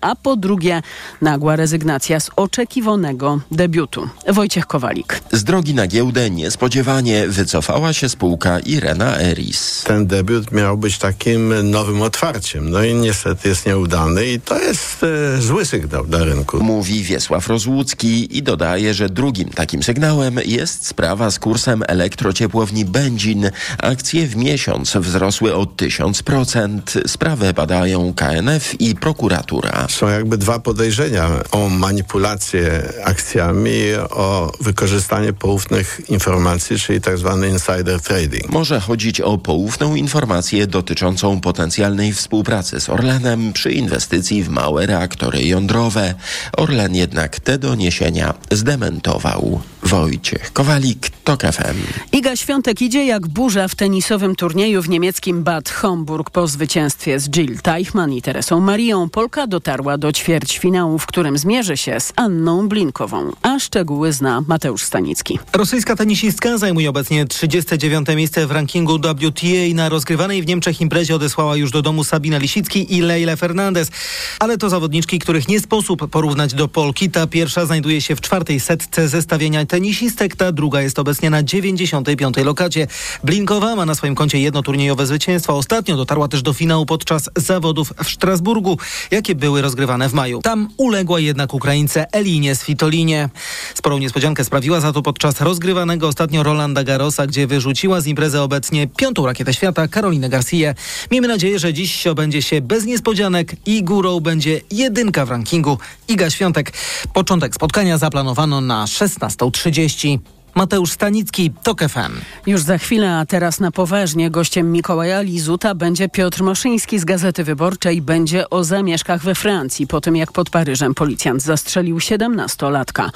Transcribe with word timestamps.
a 0.00 0.14
po 0.14 0.36
drugie 0.36 0.82
nagła 1.22 1.56
rezygnacja 1.56 2.20
z 2.20 2.30
oczekiwanego 2.36 3.40
debiutu. 3.50 4.08
Wojciech 4.28 4.66
Kowalik. 4.66 5.20
Z 5.32 5.44
drogi 5.44 5.74
na 5.74 5.86
giełdę 5.86 6.30
niespodziewanie 6.30 7.28
wycofała 7.28 7.92
się 7.92 8.08
spółka 8.08 8.60
Irena 8.60 9.20
Eris. 9.20 9.84
Ten 9.86 10.06
debiut 10.06 10.52
miał 10.52 10.78
być 10.78 10.98
takim 10.98 11.70
nowym 11.70 12.02
otwarciem, 12.02 12.70
no 12.70 12.82
i 12.82 12.94
niestety 12.94 13.48
jest 13.48 13.66
nieudany 13.66 14.26
i 14.26 14.40
to 14.40 14.58
jest 14.58 15.04
e, 15.36 15.42
zły 15.42 15.64
sygnał 15.64 16.06
dla 16.06 16.24
rynku. 16.24 16.64
Mówi 16.64 17.02
Wiesław 17.02 17.48
Rozłucki 17.48 18.36
i 18.38 18.42
dodaje, 18.42 18.94
że 18.94 19.08
drugim 19.08 19.48
takim 19.48 19.82
sygnałem 19.82 20.40
jest 20.46 20.86
sprawa 20.86 21.30
z 21.30 21.38
kursem 21.38 21.82
elektrociepłowni 21.88 22.84
Będzin. 22.84 23.50
Akcje 23.78 24.26
w 24.26 24.36
miesiąc 24.36 24.96
wzrosły 24.96 25.54
o 25.54 25.64
1000%. 25.64 27.08
Sprawę 27.08 27.54
badają 27.54 28.14
KNF 28.14 28.80
i 28.80 28.94
prokuratura. 28.94 29.86
Są 29.90 30.08
jakby 30.08 30.38
dwa 30.38 30.58
podejrzenia 30.58 31.30
o 31.50 31.68
manipulację 31.68 32.92
akcjami, 33.04 33.80
o 34.10 34.52
wykorzystanie 34.60 35.32
poufnych 35.32 36.00
informacji, 36.08 36.78
czyli 36.78 37.00
tak 37.00 37.18
zwany 37.18 37.48
insider 37.48 38.00
trading. 38.00 38.50
Może 38.50 38.80
chodzić 38.80 39.20
o 39.20 39.38
poufną 39.38 39.94
informację 39.94 40.66
dotyczącą 40.66 41.40
potencjalnej 41.40 42.12
współpracy 42.12 42.80
z 42.80 42.88
Orlenem 42.88 43.52
przy 43.52 43.72
inwestycji 43.72 44.42
w 44.42 44.48
małe 44.48 44.86
reaktory 44.86 45.42
jądrowe. 45.42 46.14
Orlen 46.56 46.94
jednak 46.94 47.40
te 47.40 47.58
doniesienia 47.58 48.34
zdementował. 48.50 49.60
Wojciech 49.82 50.52
Kowalik, 50.52 51.10
TOK 51.24 51.42
FM. 51.42 51.76
Iga 52.12 52.36
Świątek 52.36 52.82
idzie 52.82 53.06
jak 53.06 53.28
burza 53.28 53.68
w 53.68 53.74
tenisowym 53.74 54.36
turnieju 54.36 54.82
w 54.82 54.88
niemieckim 54.88 55.42
Bad 55.42 55.70
Homburg 55.70 56.30
po 56.30 56.46
zwycięstwie 56.46 57.20
z 57.20 57.30
Jill 57.30 57.58
Teichmann 57.58 58.12
i 58.12 58.22
Teresą 58.22 58.60
Marią. 58.60 59.08
Polka 59.08 59.46
dotarła 59.46 59.79
do 59.98 60.12
ćwierćfinału, 60.12 60.98
w 60.98 61.06
którym 61.06 61.38
zmierzy 61.38 61.76
się 61.76 62.00
z 62.00 62.12
Anną 62.16 62.68
Blinkową. 62.68 63.32
A 63.42 63.58
szczegóły 63.58 64.12
zna 64.12 64.42
Mateusz 64.48 64.82
Stanicki. 64.82 65.38
Rosyjska 65.52 65.96
tenisistka 65.96 66.58
zajmuje 66.58 66.90
obecnie 66.90 67.26
39. 67.26 68.08
miejsce 68.16 68.46
w 68.46 68.50
rankingu 68.50 68.98
WTA. 68.98 69.74
Na 69.74 69.88
rozgrywanej 69.88 70.42
w 70.42 70.46
Niemczech 70.46 70.80
imprezie 70.80 71.14
odesłała 71.14 71.56
już 71.56 71.70
do 71.70 71.82
domu 71.82 72.04
Sabina 72.04 72.38
Lisicki 72.38 72.96
i 72.96 73.00
Leila 73.00 73.36
Fernandez. 73.36 73.90
Ale 74.38 74.58
to 74.58 74.70
zawodniczki, 74.70 75.18
których 75.18 75.48
nie 75.48 75.60
sposób 75.60 76.10
porównać 76.10 76.54
do 76.54 76.68
Polki. 76.68 77.10
Ta 77.10 77.26
pierwsza 77.26 77.66
znajduje 77.66 78.00
się 78.00 78.16
w 78.16 78.20
czwartej 78.20 78.60
setce 78.60 79.08
zestawienia 79.08 79.66
tenisistek, 79.66 80.36
ta 80.36 80.52
druga 80.52 80.82
jest 80.82 80.98
obecnie 80.98 81.30
na 81.30 81.42
95. 81.42 82.36
lokacie. 82.36 82.86
Blinkowa 83.24 83.76
ma 83.76 83.86
na 83.86 83.94
swoim 83.94 84.14
koncie 84.14 84.40
jedno 84.40 84.62
turniejowe 84.62 85.06
zwycięstwo. 85.06 85.56
Ostatnio 85.56 85.96
dotarła 85.96 86.28
też 86.28 86.42
do 86.42 86.52
finału 86.52 86.86
podczas 86.86 87.30
zawodów 87.36 87.92
w 88.04 88.08
Strasburgu, 88.08 88.78
jakie 89.10 89.34
były 89.34 89.62
rozgrywane 89.70 90.08
w 90.08 90.12
maju. 90.12 90.40
Tam 90.42 90.68
uległa 90.76 91.20
jednak 91.20 91.54
Ukraińce 91.54 92.12
Elinie 92.12 92.54
Svitolinie. 92.54 93.28
Sporą 93.74 93.98
niespodziankę 93.98 94.44
sprawiła 94.44 94.80
za 94.80 94.92
to 94.92 95.02
podczas 95.02 95.40
rozgrywanego 95.40 96.08
ostatnio 96.08 96.42
Rolanda 96.42 96.84
Garrosa, 96.84 97.26
gdzie 97.26 97.46
wyrzuciła 97.46 98.00
z 98.00 98.06
imprezy 98.06 98.40
obecnie 98.40 98.86
piątą 98.86 99.26
rakietę 99.26 99.54
świata 99.54 99.88
Karolinę 99.88 100.28
Garcia. 100.28 100.74
Miejmy 101.10 101.28
nadzieję, 101.28 101.58
że 101.58 101.72
dziś 101.72 102.06
obędzie 102.06 102.42
się 102.42 102.60
bez 102.60 102.84
niespodzianek 102.84 103.56
i 103.66 103.82
górą 103.84 104.20
będzie 104.20 104.60
jedynka 104.70 105.26
w 105.26 105.30
rankingu 105.30 105.78
Iga 106.08 106.30
Świątek. 106.30 106.72
Początek 107.14 107.54
spotkania 107.54 107.98
zaplanowano 107.98 108.60
na 108.60 108.84
16.30. 108.84 110.18
Mateusz 110.54 110.92
Stanicki, 110.92 111.50
TOK 111.62 111.80
FM. 111.80 112.12
Już 112.46 112.62
za 112.62 112.78
chwilę, 112.78 113.16
a 113.16 113.26
teraz 113.26 113.60
na 113.60 113.70
poważnie 113.70 114.30
gościem 114.30 114.72
Mikołaja 114.72 115.20
Lizuta 115.20 115.74
będzie 115.74 116.08
Piotr 116.08 116.42
Moszyński 116.42 116.98
z 116.98 117.04
Gazety 117.04 117.44
Wyborczej. 117.44 118.02
Będzie 118.02 118.50
o 118.50 118.64
zamieszkach 118.64 119.22
we 119.22 119.34
Francji 119.34 119.86
po 119.86 120.00
tym, 120.00 120.16
jak 120.16 120.32
pod 120.32 120.50
Paryżem 120.50 120.94
policjant 120.94 121.42
zastrzelił 121.42 121.98
17-latka. 121.98 123.10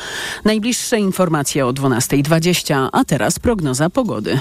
Najbliższe 0.45 0.99
informacje 0.99 1.67
o 1.67 1.73
12.20, 1.73 2.89
a 2.93 3.05
teraz 3.05 3.39
prognoza 3.39 3.91
pogody. 3.91 4.41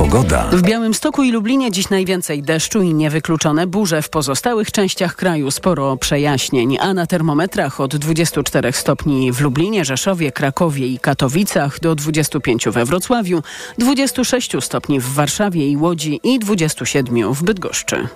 Pogoda. 0.00 0.48
W 0.52 0.62
Białymstoku 0.62 1.22
i 1.22 1.32
Lublinie 1.32 1.70
dziś 1.70 1.90
najwięcej 1.90 2.42
deszczu 2.42 2.82
i 2.82 2.94
niewykluczone 2.94 3.66
burze. 3.66 4.02
W 4.02 4.08
pozostałych 4.08 4.72
częściach 4.72 5.16
kraju 5.16 5.50
sporo 5.50 5.96
przejaśnień, 5.96 6.78
a 6.80 6.94
na 6.94 7.06
termometrach 7.06 7.80
od 7.80 7.96
24 7.96 8.72
stopni 8.72 9.32
w 9.32 9.40
Lublinie, 9.40 9.84
Rzeszowie, 9.84 10.32
Krakowie 10.32 10.86
i 10.86 10.98
Katowicach 10.98 11.80
do 11.80 11.94
25 11.94 12.68
we 12.68 12.84
Wrocławiu, 12.84 13.42
26 13.78 14.52
stopni 14.60 15.00
w 15.00 15.14
Warszawie 15.14 15.68
i 15.68 15.76
Łodzi 15.76 16.20
i 16.24 16.38
27 16.38 17.34
w 17.34 17.42
Bydgoszczy. 17.42 18.08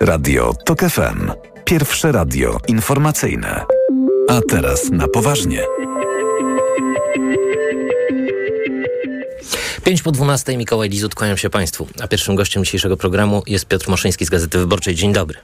Radio 0.00 0.54
TOK 0.64 0.80
FM. 0.80 1.30
Pierwsze 1.64 2.12
radio 2.12 2.58
informacyjne. 2.68 3.64
A 4.28 4.40
teraz 4.48 4.90
na 4.90 5.08
poważnie. 5.08 5.62
5 9.88 10.02
po 10.02 10.12
12 10.12 10.56
Mikołaj 10.56 10.88
Lizut, 10.88 11.14
kłaniam 11.14 11.36
się 11.36 11.50
Państwu. 11.50 11.88
A 12.00 12.08
pierwszym 12.08 12.36
gościem 12.36 12.64
dzisiejszego 12.64 12.96
programu 12.96 13.42
jest 13.46 13.66
Piotr 13.66 13.88
Moszyński 13.88 14.24
z 14.24 14.30
Gazety 14.30 14.58
Wyborczej. 14.58 14.94
Dzień 14.94 15.12
dobry. 15.12 15.38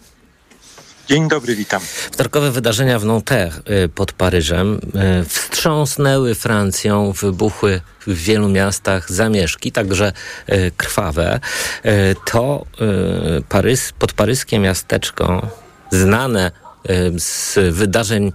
Dzień 1.08 1.28
dobry, 1.28 1.56
witam. 1.56 1.82
Wtorkowe 2.12 2.50
wydarzenia 2.50 2.98
w 2.98 3.04
Nanterre 3.04 3.52
y, 3.84 3.88
pod 3.88 4.12
Paryżem 4.12 4.80
y, 5.22 5.24
wstrząsnęły 5.24 6.34
Francją, 6.34 7.12
wybuchły 7.12 7.80
w 8.06 8.14
wielu 8.14 8.48
miastach 8.48 9.12
zamieszki, 9.12 9.72
także 9.72 10.12
y, 10.48 10.72
krwawe. 10.76 11.40
To 12.24 12.66
Parys, 13.48 13.92
podparyskie 13.92 14.58
miasteczko 14.58 15.48
znane 15.90 16.50
z 17.18 17.58
wydarzeń 17.74 18.32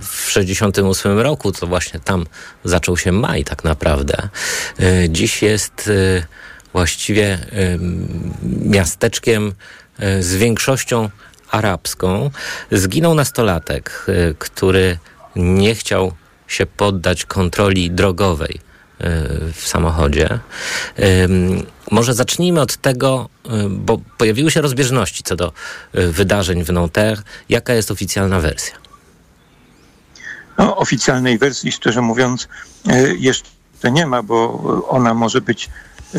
w 0.00 0.26
1968 0.26 1.18
roku, 1.18 1.52
to 1.52 1.66
właśnie 1.66 2.00
tam 2.00 2.26
zaczął 2.64 2.96
się 2.96 3.12
maj 3.12 3.44
tak 3.44 3.64
naprawdę. 3.64 4.28
Dziś 5.08 5.42
jest 5.42 5.90
właściwie 6.72 7.38
miasteczkiem 8.42 9.52
z 10.20 10.34
większością 10.34 11.10
arabską. 11.50 12.30
Zginął 12.72 13.14
nastolatek, 13.14 14.06
który 14.38 14.98
nie 15.36 15.74
chciał 15.74 16.12
się 16.48 16.66
poddać 16.66 17.24
kontroli 17.24 17.90
drogowej 17.90 18.60
w 19.54 19.62
samochodzie. 19.68 20.38
Może 21.90 22.14
zacznijmy 22.14 22.60
od 22.60 22.76
tego, 22.76 23.28
bo 23.70 24.00
pojawiły 24.18 24.50
się 24.50 24.60
rozbieżności 24.60 25.22
co 25.22 25.36
do 25.36 25.52
wydarzeń 25.94 26.64
w 26.64 26.72
Nanterre. 26.72 27.22
Jaka 27.48 27.74
jest 27.74 27.90
oficjalna 27.90 28.40
wersja? 28.40 28.79
No, 30.58 30.76
oficjalnej 30.76 31.38
wersji, 31.38 31.72
szczerze 31.72 32.02
mówiąc, 32.02 32.48
jeszcze 33.18 33.90
nie 33.92 34.06
ma, 34.06 34.22
bo 34.22 34.62
ona 34.88 35.14
może 35.14 35.40
być 35.40 35.70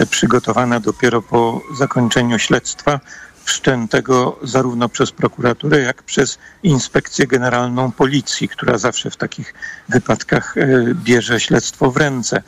przygotowana 0.09 0.79
dopiero 0.79 1.21
po 1.21 1.61
zakończeniu 1.77 2.39
śledztwa 2.39 2.99
wszczętego 3.43 4.39
zarówno 4.43 4.89
przez 4.89 5.11
prokuraturę, 5.11 5.79
jak 5.79 6.03
przez 6.03 6.37
Inspekcję 6.63 7.27
Generalną 7.27 7.91
Policji, 7.91 8.49
która 8.49 8.77
zawsze 8.77 9.09
w 9.09 9.17
takich 9.17 9.53
wypadkach 9.89 10.55
bierze 10.93 11.39
śledztwo 11.39 11.91
w 11.91 11.97
ręce. 11.97 12.43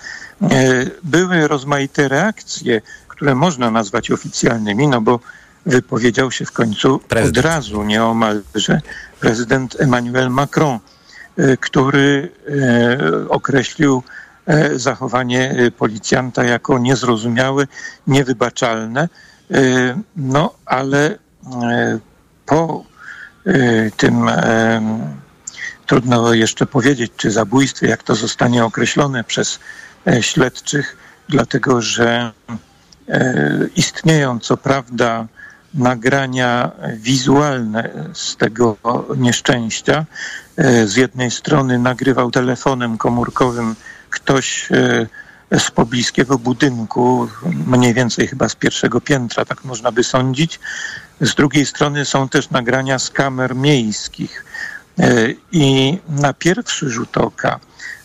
Były 1.03 1.47
rozmaite 1.47 2.07
reakcje, 2.07 2.81
które 3.07 3.35
można 3.35 3.72
nazwać 3.72 4.11
oficjalnymi, 4.11 4.88
no 4.88 5.01
bo 5.01 5.19
wypowiedział 5.66 6.31
się 6.31 6.45
w 6.45 6.51
końcu 6.51 6.99
prezydent. 6.99 7.38
od 7.38 7.45
razu, 7.45 7.83
nieomalże, 7.83 8.81
prezydent 9.19 9.75
Emmanuel 9.79 10.29
Macron, 10.29 10.79
który 11.59 12.31
określił 13.29 14.03
zachowanie 14.75 15.55
policjanta 15.77 16.44
jako 16.44 16.79
niezrozumiałe, 16.79 17.67
niewybaczalne. 18.07 19.09
No, 20.16 20.53
ale 20.66 21.17
po 22.45 22.85
tym 23.97 24.29
trudno 25.85 26.34
jeszcze 26.34 26.66
powiedzieć, 26.66 27.11
czy 27.17 27.31
zabójstwie, 27.31 27.87
jak 27.87 28.03
to 28.03 28.16
zostanie 28.16 28.66
określone 28.66 29.23
przez 29.23 29.59
śledczych, 30.22 30.97
dlatego 31.29 31.81
że 31.81 32.31
istnieją 33.75 34.40
co 34.40 34.58
prawda 34.58 35.28
nagrania 35.73 36.72
wizualne 36.96 37.90
z 38.14 38.37
tego 38.37 38.78
nieszczęścia. 39.17 40.05
Z 40.85 40.96
jednej 40.96 41.31
strony 41.31 41.79
nagrywał 41.79 42.31
telefonem 42.31 42.97
komórkowym 42.97 43.75
ktoś 44.09 44.70
z 45.59 45.72
pobliskiego 45.72 46.40
budynku, 46.40 47.28
mniej 47.67 47.93
więcej 47.93 48.28
chyba 48.28 48.49
z 48.49 48.55
pierwszego 48.55 49.02
piętra, 49.02 49.46
tak 49.46 49.64
można 49.64 49.91
by 49.91 50.03
sądzić. 50.03 50.59
Z 51.22 51.35
drugiej 51.35 51.66
strony 51.66 52.05
są 52.05 52.29
też 52.29 52.49
nagrania 52.49 52.99
z 52.99 53.09
kamer 53.09 53.55
miejskich. 53.55 54.46
I 55.52 55.97
na 56.09 56.34
pierwszy 56.34 56.90
rzut 56.90 57.17
oka 57.17 57.59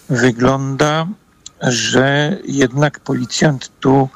wygląda, 0.09 1.07
że 1.63 2.37
jednak 2.45 3.01
policjant 3.01 3.71
tu 3.81 4.09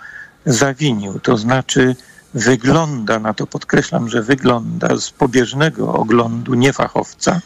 zawinił. 0.47 1.21
To 1.21 1.37
znaczy 1.37 1.97
wygląda 2.35 3.19
na 3.19 3.35
to, 3.35 3.47
podkreślam, 3.47 4.09
że 4.09 4.23
wygląda 4.23 4.97
z 4.97 5.11
pobieżnego 5.11 5.93
oglądu 5.93 6.55
niefachowca, 6.55 7.41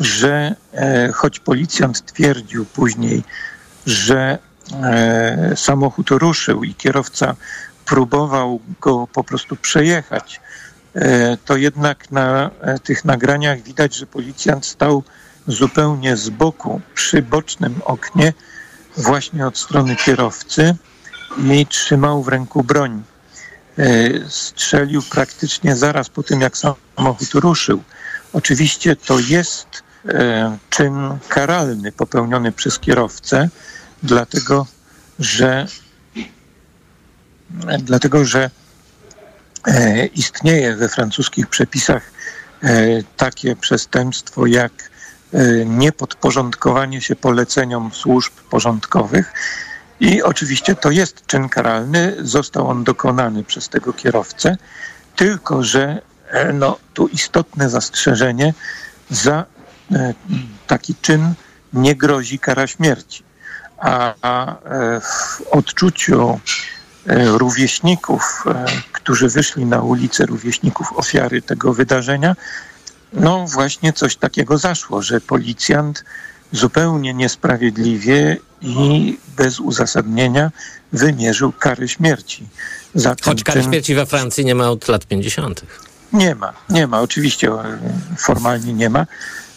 że 0.00 0.54
e, 0.72 1.12
choć 1.12 1.40
policjant 1.40 2.04
twierdził 2.04 2.64
później, 2.64 3.22
że 3.86 4.38
e, 4.82 5.52
samochód 5.56 6.10
ruszył 6.10 6.64
i 6.64 6.74
kierowca 6.74 7.36
próbował 7.84 8.60
go 8.80 9.06
po 9.12 9.24
prostu 9.24 9.56
przejechać, 9.56 10.40
e, 10.94 11.36
to 11.36 11.56
jednak 11.56 12.10
na 12.10 12.50
e, 12.60 12.78
tych 12.78 13.04
nagraniach 13.04 13.62
widać, 13.62 13.96
że 13.96 14.06
policjant 14.06 14.66
stał 14.66 15.02
zupełnie 15.46 16.16
z 16.16 16.30
boku, 16.30 16.80
przy 16.94 17.22
bocznym 17.22 17.74
oknie, 17.84 18.32
właśnie 18.96 19.46
od 19.46 19.58
strony 19.58 19.96
kierowcy 19.96 20.74
i 21.52 21.66
trzymał 21.66 22.22
w 22.22 22.28
ręku 22.28 22.64
broń. 22.64 23.02
E, 23.78 24.10
strzelił 24.28 25.02
praktycznie 25.02 25.76
zaraz 25.76 26.08
po 26.08 26.22
tym, 26.22 26.40
jak 26.40 26.56
samochód 26.56 27.34
ruszył. 27.34 27.82
Oczywiście 28.32 28.96
to 28.96 29.18
jest 29.18 29.82
e, 30.08 30.58
czyn 30.70 31.18
karalny 31.28 31.92
popełniony 31.92 32.52
przez 32.52 32.78
kierowcę, 32.78 33.48
dlatego 34.02 34.66
że, 35.18 35.66
dlatego, 37.78 38.24
że 38.24 38.50
e, 39.66 40.06
istnieje 40.06 40.76
we 40.76 40.88
francuskich 40.88 41.46
przepisach 41.46 42.16
takie 43.16 43.56
przestępstwo 43.56 44.46
jak 44.46 44.72
niepodporządkowanie 45.66 47.00
się 47.00 47.16
poleceniom 47.16 47.90
służb 47.94 48.32
porządkowych. 48.50 49.32
I 50.00 50.22
oczywiście 50.22 50.74
to 50.74 50.90
jest 50.90 51.26
czyn 51.26 51.48
karalny, 51.48 52.16
został 52.20 52.68
on 52.68 52.84
dokonany 52.84 53.44
przez 53.44 53.68
tego 53.68 53.92
kierowcę, 53.92 54.56
tylko 55.16 55.62
że 55.62 56.02
e, 56.30 56.52
no, 56.52 56.78
tu 56.94 57.08
istotne 57.08 57.70
zastrzeżenie 57.70 58.54
za 59.10 59.44
e, 59.92 60.14
taki 60.66 60.94
czyn 60.94 61.34
nie 61.72 61.96
grozi 61.96 62.38
kara 62.38 62.66
śmierci. 62.66 63.22
A, 63.78 64.14
e, 64.64 65.00
w 65.00 65.42
odczuciu 65.50 66.40
rówieśników, 67.26 68.44
którzy 68.92 69.28
wyszli 69.28 69.64
na 69.64 69.82
ulicę, 69.82 70.26
rówieśników 70.26 70.92
ofiary 70.96 71.42
tego 71.42 71.74
wydarzenia, 71.74 72.36
no 73.12 73.46
właśnie 73.46 73.92
coś 73.92 74.16
takiego 74.16 74.58
zaszło, 74.58 75.02
że 75.02 75.20
policjant 75.20 76.04
zupełnie 76.52 77.14
niesprawiedliwie 77.14 78.36
i 78.62 79.18
bez 79.36 79.60
uzasadnienia 79.60 80.50
wymierzył 80.92 81.52
kary 81.52 81.88
śmierci. 81.88 82.48
Za 82.94 83.14
Choć 83.22 83.44
kary 83.44 83.60
czyn... 83.60 83.70
śmierci 83.70 83.94
we 83.94 84.06
Francji 84.06 84.44
nie 84.44 84.54
ma 84.54 84.70
od 84.70 84.88
lat 84.88 85.06
50. 85.06 85.62
Nie 86.12 86.34
ma, 86.34 86.52
nie 86.70 86.86
ma, 86.86 87.00
oczywiście 87.00 87.48
e, 87.48 87.78
formalnie 88.18 88.74
nie 88.74 88.90
ma, 88.90 89.06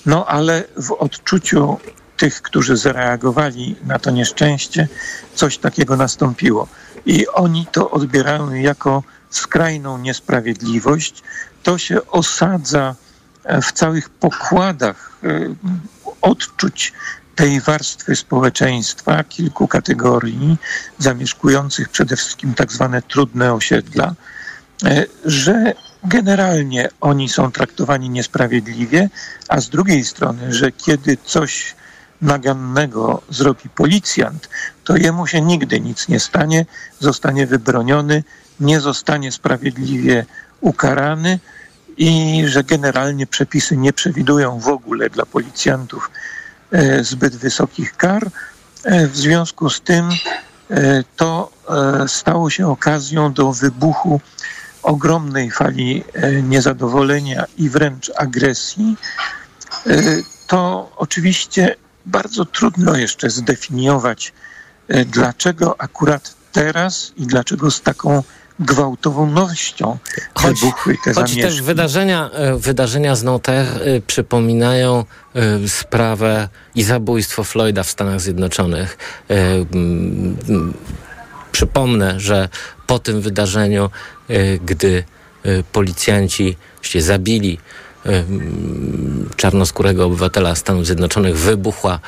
no 0.06 0.26
ale 0.26 0.64
w 0.78 0.92
odczuciu 0.92 1.78
tych, 2.18 2.42
którzy 2.42 2.78
zareagowali 2.78 3.76
na 3.86 4.00
to 4.00 4.12
nieszczęście, 4.12 4.88
coś 5.36 5.58
takiego 5.58 5.98
nastąpiło. 5.98 6.68
I 7.06 7.28
oni 7.28 7.68
to 7.72 7.92
odbierają 7.92 8.54
jako 8.54 9.04
skrajną 9.30 9.98
niesprawiedliwość. 9.98 11.24
To 11.64 11.78
się 11.78 12.08
osadza 12.08 12.96
w 13.62 13.72
całych 13.72 14.10
pokładach 14.10 15.12
e, 15.24 15.28
odczuć 16.22 16.94
tej 17.36 17.62
warstwy 17.62 18.16
społeczeństwa, 18.16 19.24
kilku 19.24 19.68
kategorii 19.68 20.58
zamieszkujących 20.98 21.90
przede 21.90 22.16
wszystkim 22.16 22.54
tak 22.54 22.72
zwane 22.72 23.02
trudne 23.02 23.54
osiedla, 23.54 24.14
e, 24.86 25.06
że 25.26 25.74
generalnie 26.04 26.90
oni 27.02 27.30
są 27.30 27.52
traktowani 27.52 28.10
niesprawiedliwie, 28.10 29.10
a 29.48 29.62
z 29.62 29.70
drugiej 29.70 30.06
strony, 30.06 30.54
że 30.54 30.72
kiedy 30.72 31.18
coś 31.26 31.76
nagannego 32.22 33.22
zrobi 33.30 33.70
policjant, 33.70 34.50
to 34.84 34.98
jemu 34.98 35.28
się 35.28 35.42
nigdy 35.42 35.80
nic 35.80 36.08
nie 36.08 36.20
stanie, 36.20 36.66
zostanie 37.00 37.48
wybroniony, 37.48 38.24
nie 38.60 38.80
zostanie 38.80 39.32
sprawiedliwie 39.32 40.26
ukarany 40.62 41.40
i 42.00 42.44
że 42.48 42.64
generalnie 42.64 43.28
przepisy 43.28 43.78
nie 43.78 43.94
przewidują 43.94 44.60
w 44.60 44.68
ogóle 44.68 45.10
dla 45.10 45.26
policjantów 45.26 46.10
E, 46.72 47.04
zbyt 47.04 47.36
wysokich 47.36 47.98
kar. 47.98 48.32
E, 48.84 49.08
w 49.08 49.18
związku 49.18 49.70
z 49.70 49.82
tym 49.82 50.10
e, 50.70 51.04
to 51.16 51.52
stało 52.08 52.50
się 52.50 52.68
okazją 52.68 53.34
do 53.34 53.54
wybuchu 53.54 54.22
ogromnej 54.84 55.52
fali 55.52 56.04
niezadowolenia 56.44 57.46
i 57.58 57.70
wręcz 57.70 58.12
agresji. 58.18 58.98
To 60.48 60.92
oczywiście 60.96 61.76
bardzo 62.06 62.46
trudno 62.46 62.98
jeszcze 62.98 63.30
zdefiniować, 63.30 64.34
dlaczego 65.06 65.82
akurat 65.82 66.36
teraz 66.52 67.14
i 67.18 67.28
dlaczego 67.28 67.72
z 67.72 67.82
taką 67.82 68.24
gwałtownością 68.60 69.98
choć, 70.34 70.60
wybuchły 70.60 70.96
te 71.04 71.14
choć 71.14 71.30
zamieszki. 71.30 71.58
te 71.58 71.64
wydarzenia, 71.64 72.30
e, 72.34 72.56
wydarzenia 72.56 73.16
z 73.16 73.24
Nanterre 73.24 73.82
e, 73.82 74.02
przypominają 74.02 75.06
e, 75.36 75.68
sprawę 75.68 76.50
i 76.76 76.84
zabójstwo 76.84 77.44
Floyda 77.44 77.84
w 77.84 77.90
Stanach 77.90 78.22
Zjednoczonych. 78.22 78.98
Przypomnę, 81.52 82.20
że 82.20 82.50
po 82.88 83.00
tym 83.00 83.22
wydarzeniu, 83.22 83.90
gdy 84.66 85.04
policjanci 85.72 86.58
zabili 87.02 87.60
czarnoskórego 89.36 90.06
obywatela 90.06 90.56
Stanów 90.56 90.86
Zjednoczonych, 90.86 91.38
wybuchła 91.38 92.00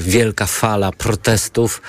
wielka 0.00 0.46
fala 0.46 0.92
protestów 0.92 1.82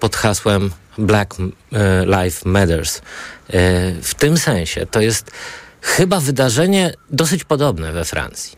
pod 0.00 0.16
hasłem 0.16 0.70
Black 0.98 1.36
e, 1.40 2.06
Lives 2.06 2.44
Matters. 2.44 2.98
E, 2.98 3.02
w 4.02 4.14
tym 4.14 4.38
sensie 4.38 4.86
to 4.86 5.00
jest 5.00 5.30
chyba 5.80 6.20
wydarzenie 6.20 6.94
dosyć 7.10 7.44
podobne 7.44 7.92
we 7.92 8.04
Francji. 8.04 8.56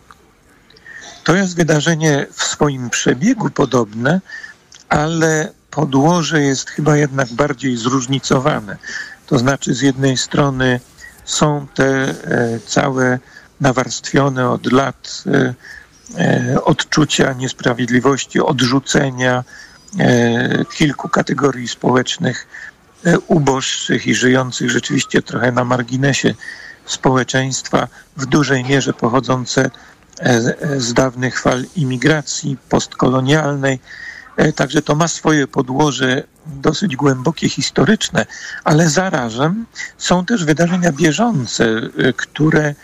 To 1.25 1.37
jest 1.37 1.57
wydarzenie 1.57 2.27
w 2.33 2.43
swoim 2.43 2.91
przebiegu 2.91 3.51
podobne, 3.51 4.21
ale 4.89 5.53
podłoże 5.71 6.41
jest 6.41 6.71
chyba 6.71 6.97
jednak 6.97 7.29
bardziej 7.33 7.77
zróżnicowane. 7.77 8.77
To 9.27 9.39
znaczy, 9.39 9.75
z 9.75 9.81
jednej 9.81 10.17
strony 10.17 10.81
są 11.25 11.67
te 11.75 11.85
e, 11.85 12.15
całe 12.67 13.19
nawarstwione 13.61 14.51
od 14.51 14.73
lat 14.73 15.25
odczucia 16.65 17.33
niesprawiedliwości, 17.33 18.41
odrzucenia, 18.41 19.45
kilku 20.75 21.09
kategorii 21.09 21.69
społecznych 21.69 22.47
e, 23.05 23.19
uboższych 23.19 24.07
i 24.07 24.15
żyjących 24.15 24.71
rzeczywiście 24.71 25.23
trochę 25.23 25.53
na 25.53 25.65
marginesie 25.65 26.35
społeczeństwa, 26.87 27.89
w 28.17 28.27
dużej 28.27 28.65
mierze 28.65 28.93
pochodzące 28.93 29.71
e, 30.21 30.41
z 30.81 30.95
dawnych 30.95 31.41
fal 31.41 31.65
imigracji 31.77 32.57
postkolonialnej. 32.69 33.81
Także 34.57 34.83
to 34.83 34.95
ma 34.95 35.09
swoje 35.09 35.47
podłoże 35.47 36.23
dosyć 36.47 36.97
głębokie, 36.97 37.49
historyczne, 37.49 38.27
ale 38.65 38.89
zarazem 38.89 39.67
są 39.99 40.25
też 40.25 40.45
wydarzenia 40.45 40.93
bieżące, 40.93 41.65
które 42.17 42.75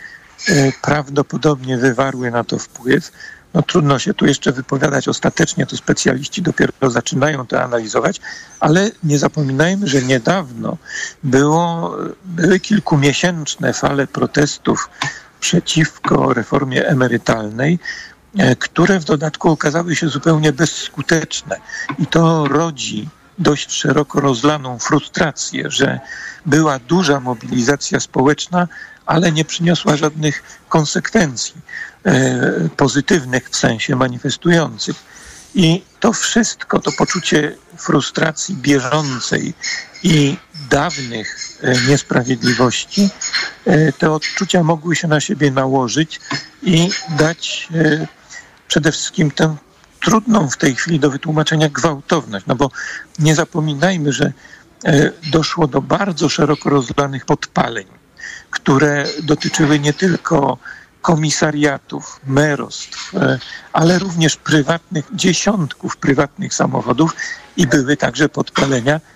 prawdopodobnie 0.83 1.79
wywarły 1.79 2.31
na 2.31 2.45
to 2.45 2.59
wpływ. 2.59 3.13
No 3.55 3.63
trudno 3.63 3.99
się 3.99 4.15
tu 4.15 4.27
jeszcze 4.27 4.53
wypowiadać 4.53 5.09
ostatecznie, 5.09 5.67
to 5.67 5.77
specjaliści 5.77 6.43
dopiero 6.43 6.73
zaczynają 6.91 7.47
to 7.47 7.63
analizować, 7.63 8.21
ale 8.61 8.91
nie 9.05 9.19
zapominajmy, 9.19 9.89
że 9.89 10.03
niedawno 10.03 10.77
było, 11.23 11.97
były 12.25 12.61
kilkumiesięczne 12.61 13.73
fale 13.73 14.07
protestów 14.07 14.91
przeciwko 15.41 16.35
reformie 16.35 16.87
emerytalnej, 16.87 17.79
e, 18.39 18.57
które 18.57 19.01
w 19.01 19.05
dodatku 19.05 19.51
okazały 19.51 19.97
się 19.97 20.09
zupełnie 20.09 20.53
bezskuteczne. 20.53 21.57
I 21.99 22.07
to 22.07 22.49
rodzi 22.49 23.09
dość 23.39 23.73
szeroko 23.73 24.21
rozlaną 24.21 24.79
frustrację, 24.79 25.71
że 25.71 26.01
była 26.47 26.79
duża 26.79 27.21
mobilizacja 27.21 28.01
społeczna, 28.01 28.69
ale 29.07 29.33
nie 29.33 29.45
przyniosła 29.45 29.97
żadnych 29.97 30.43
konsekwencji. 30.69 31.55
E, 32.05 32.69
pozytywnych 32.77 33.51
w 33.51 33.57
sensie 33.57 33.97
manifestujących. 33.97 34.97
I 35.55 35.83
to 36.01 36.13
wszystko, 36.13 36.81
to 36.81 36.93
poczucie 36.93 37.57
frustracji 37.77 38.57
bieżącej 38.57 39.55
i 40.03 40.37
dawnych 40.71 41.59
e, 41.63 41.81
niesprawiedliwości, 41.89 43.09
e, 43.67 43.93
te 43.93 44.11
odczucia 44.11 44.63
mogły 44.63 44.97
się 44.97 45.09
na 45.09 45.21
siebie 45.21 45.51
nałożyć 45.51 46.21
i 46.63 46.91
dać 47.19 47.69
przede 48.69 48.93
wszystkim 48.93 49.31
tę 49.31 49.57
trudną 50.05 50.51
w 50.51 50.57
tej 50.57 50.75
chwili 50.75 51.01
do 51.01 51.11
wytłumaczenia 51.11 51.69
gwałtowność. 51.69 52.47
No 52.47 52.57
bo 52.57 52.71
nie 53.19 53.35
zapominajmy, 53.35 54.13
że 54.13 54.33
doszło 55.33 55.67
do 55.67 55.83
bardzo 55.83 56.29
szeroko 56.29 56.71
rozlanych 56.71 57.25
podpaleń, 57.25 57.87
które 58.51 59.05
dotyczyły 59.23 59.81
nie 59.81 59.93
tylko 59.93 60.59
komisariatów, 61.03 62.21
merostw, 62.27 63.13
ale 63.73 63.99
również 63.99 64.37
prywatnych, 64.37 65.05
dziesiątków 65.13 65.97
prywatnych 65.97 66.55
samochodów 66.55 67.17
i 67.57 67.67
były 67.67 67.97
także 67.97 68.29
podpalenia 68.29 69.01
E, 69.01 69.14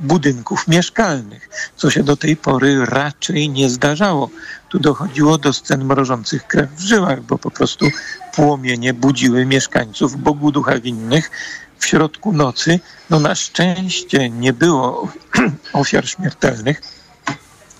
budynków 0.00 0.68
mieszkalnych, 0.68 1.48
co 1.76 1.90
się 1.90 2.02
do 2.02 2.16
tej 2.16 2.36
pory 2.36 2.86
raczej 2.86 3.48
nie 3.48 3.70
zdarzało. 3.70 4.30
Tu 4.68 4.78
dochodziło 4.78 5.38
do 5.38 5.52
scen 5.52 5.84
mrożących 5.84 6.46
krew 6.46 6.70
w 6.70 6.80
żyłach, 6.80 7.22
bo 7.22 7.38
po 7.38 7.50
prostu 7.50 7.86
płomienie 8.34 8.94
budziły 8.94 9.46
mieszkańców 9.46 10.16
Bogu 10.16 10.52
ducha 10.52 10.78
winnych 10.78 11.30
w 11.78 11.86
środku 11.86 12.32
nocy. 12.32 12.80
No 13.10 13.20
na 13.20 13.34
szczęście 13.34 14.30
nie 14.30 14.52
było 14.52 15.08
ofiar 15.72 16.08
śmiertelnych, 16.08 16.82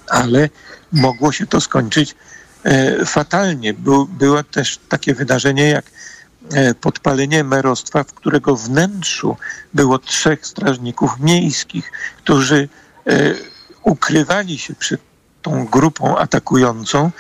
ale 0.09 0.49
mogło 0.93 1.33
się 1.33 1.47
to 1.47 1.61
skończyć 1.61 2.15
e, 2.65 3.05
fatalnie. 3.05 3.75
było 4.09 4.43
też 4.43 4.81
takie 4.89 5.15
wydarzenie 5.15 5.69
jak 5.69 5.85
E, 5.85 6.16
podpalenie 6.81 7.45
merostwa, 7.45 8.05
w 8.05 8.13
którego 8.13 8.57
wnętrzu 8.57 9.37
było 9.75 9.99
trzech 9.99 10.47
strażników 10.47 11.21
miejskich, 11.21 11.93
którzy 12.17 12.69
e, 13.07 13.35
ukrywali 13.83 14.59
się 14.59 14.75
przed 14.75 15.01
tą 15.43 15.67
grupą 15.67 16.19
atakującą 16.19 17.11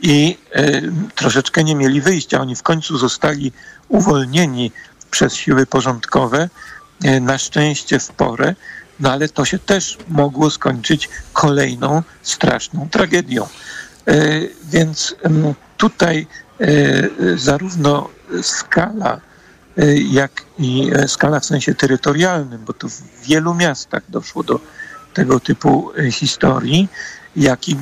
i 0.00 0.38
e, 0.52 0.82
troszeczkę 1.14 1.64
nie 1.64 1.74
mieli 1.74 2.00
wyjścia. 2.00 2.40
Oni 2.40 2.56
w 2.56 2.62
końcu 2.62 2.98
zostali 2.98 3.52
uwolnieni 3.88 4.72
przez 5.10 5.34
siły 5.34 5.66
porządkowe, 5.66 6.48
na 7.20 7.38
szczęście 7.38 7.98
w 7.98 8.08
porę, 8.08 8.54
no 9.00 9.12
ale 9.12 9.28
to 9.28 9.44
się 9.44 9.58
też 9.58 9.98
mogło 10.08 10.50
skończyć 10.50 11.08
kolejną 11.32 12.02
straszną 12.22 12.88
tragedią. 12.90 13.48
Więc 14.64 15.14
tutaj 15.76 16.26
zarówno 17.36 18.08
skala, 18.42 19.20
e, 19.78 19.96
jak 19.96 20.42
i 20.58 20.90
e, 20.94 21.08
skala 21.08 21.40
w 21.40 21.44
sensie 21.44 21.74
terytorialnym, 21.74 22.64
bo 22.64 22.72
to 22.72 22.88
w 22.88 23.02
wielu 23.22 23.54
miastach 23.54 24.02
doszło 24.08 24.42
do 24.42 24.60
tego 25.14 25.40
typu 25.40 25.92
e, 25.98 26.10
historii, 26.10 26.88
jak 27.36 27.68
i 27.68 27.76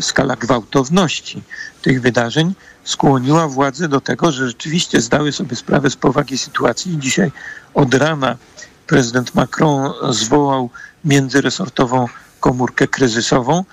skala 0.00 0.36
gwałtowności 0.36 1.42
tych 1.82 2.00
wydarzeń 2.00 2.54
skłoniła 2.84 3.48
władze 3.48 3.88
do 3.88 4.00
tego, 4.00 4.32
że 4.32 4.48
rzeczywiście 4.48 5.00
zdały 5.00 5.32
sobie 5.32 5.56
sprawę 5.56 5.90
z 5.90 5.96
powagi 5.96 6.38
sytuacji 6.38 6.98
dzisiaj 6.98 7.32
od 7.74 7.94
rana 7.94 8.36
prezydent 8.86 9.34
Macron 9.34 9.92
zwołał 10.10 10.70
międzyresortową 11.04 12.08
komórkę 12.40 12.88
kryzysową. 12.88 13.64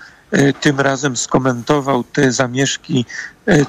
Tym 0.60 0.80
razem 0.80 1.16
skomentował 1.16 2.04
te 2.04 2.32
zamieszki 2.32 3.04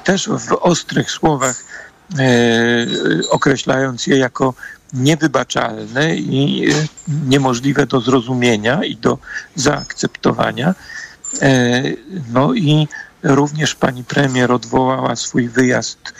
też 0.04 0.30
w 0.30 0.54
ostrych 0.54 1.12
słowach 1.12 1.64
określając 3.30 4.08
je 4.08 4.18
jako 4.18 4.54
niewybaczalne 4.94 6.16
i 6.16 6.70
e, 6.72 6.74
niemożliwe 7.28 7.86
do 7.86 8.02
zrozumienia 8.02 8.84
i 8.84 8.96
do 8.96 9.18
zaakceptowania. 9.56 10.76
E, 11.42 11.84
no 12.34 12.54
i 12.54 12.88
również 13.24 13.76
pani 13.76 14.04
premier 14.04 14.52
odwołała 14.52 15.16
swój 15.16 15.50
wyjazd 15.50 16.14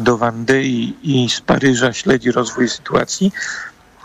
do 0.00 0.18
Wandei 0.18 0.96
i 1.02 1.30
z 1.30 1.40
Paryża 1.40 1.92
śledzi 1.92 2.32
rozwój 2.32 2.68
sytuacji. 2.68 3.32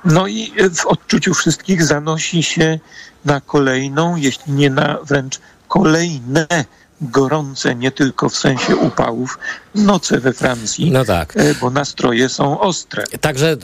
No 0.05 0.27
i 0.27 0.53
w 0.75 0.85
odczuciu 0.85 1.33
wszystkich 1.33 1.83
zanosi 1.83 2.43
się 2.43 2.79
na 3.25 3.41
kolejną, 3.41 4.15
jeśli 4.15 4.53
nie 4.53 4.69
na 4.69 4.97
wręcz 5.03 5.39
kolejne 5.67 6.47
gorące 7.01 7.75
nie 7.75 7.91
tylko 7.91 8.29
w 8.29 8.37
sensie 8.37 8.75
upałów, 8.75 9.39
noce 9.75 10.19
we 10.19 10.33
Francji, 10.33 10.91
no 10.91 11.05
tak. 11.05 11.37
E, 11.37 11.55
bo 11.55 11.69
nastroje 11.69 12.29
są 12.29 12.59
ostre. 12.59 13.03
Także 13.21 13.51
y, 13.51 13.57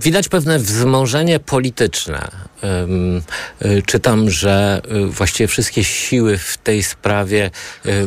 widać 0.00 0.28
pewne 0.28 0.58
wzmożenie 0.58 1.40
polityczne. 1.40 2.28
Y, 3.64 3.82
czytam, 3.86 4.30
że 4.30 4.82
właściwie 5.06 5.48
wszystkie 5.48 5.84
siły 5.84 6.38
w 6.38 6.58
tej 6.58 6.82
sprawie 6.82 7.50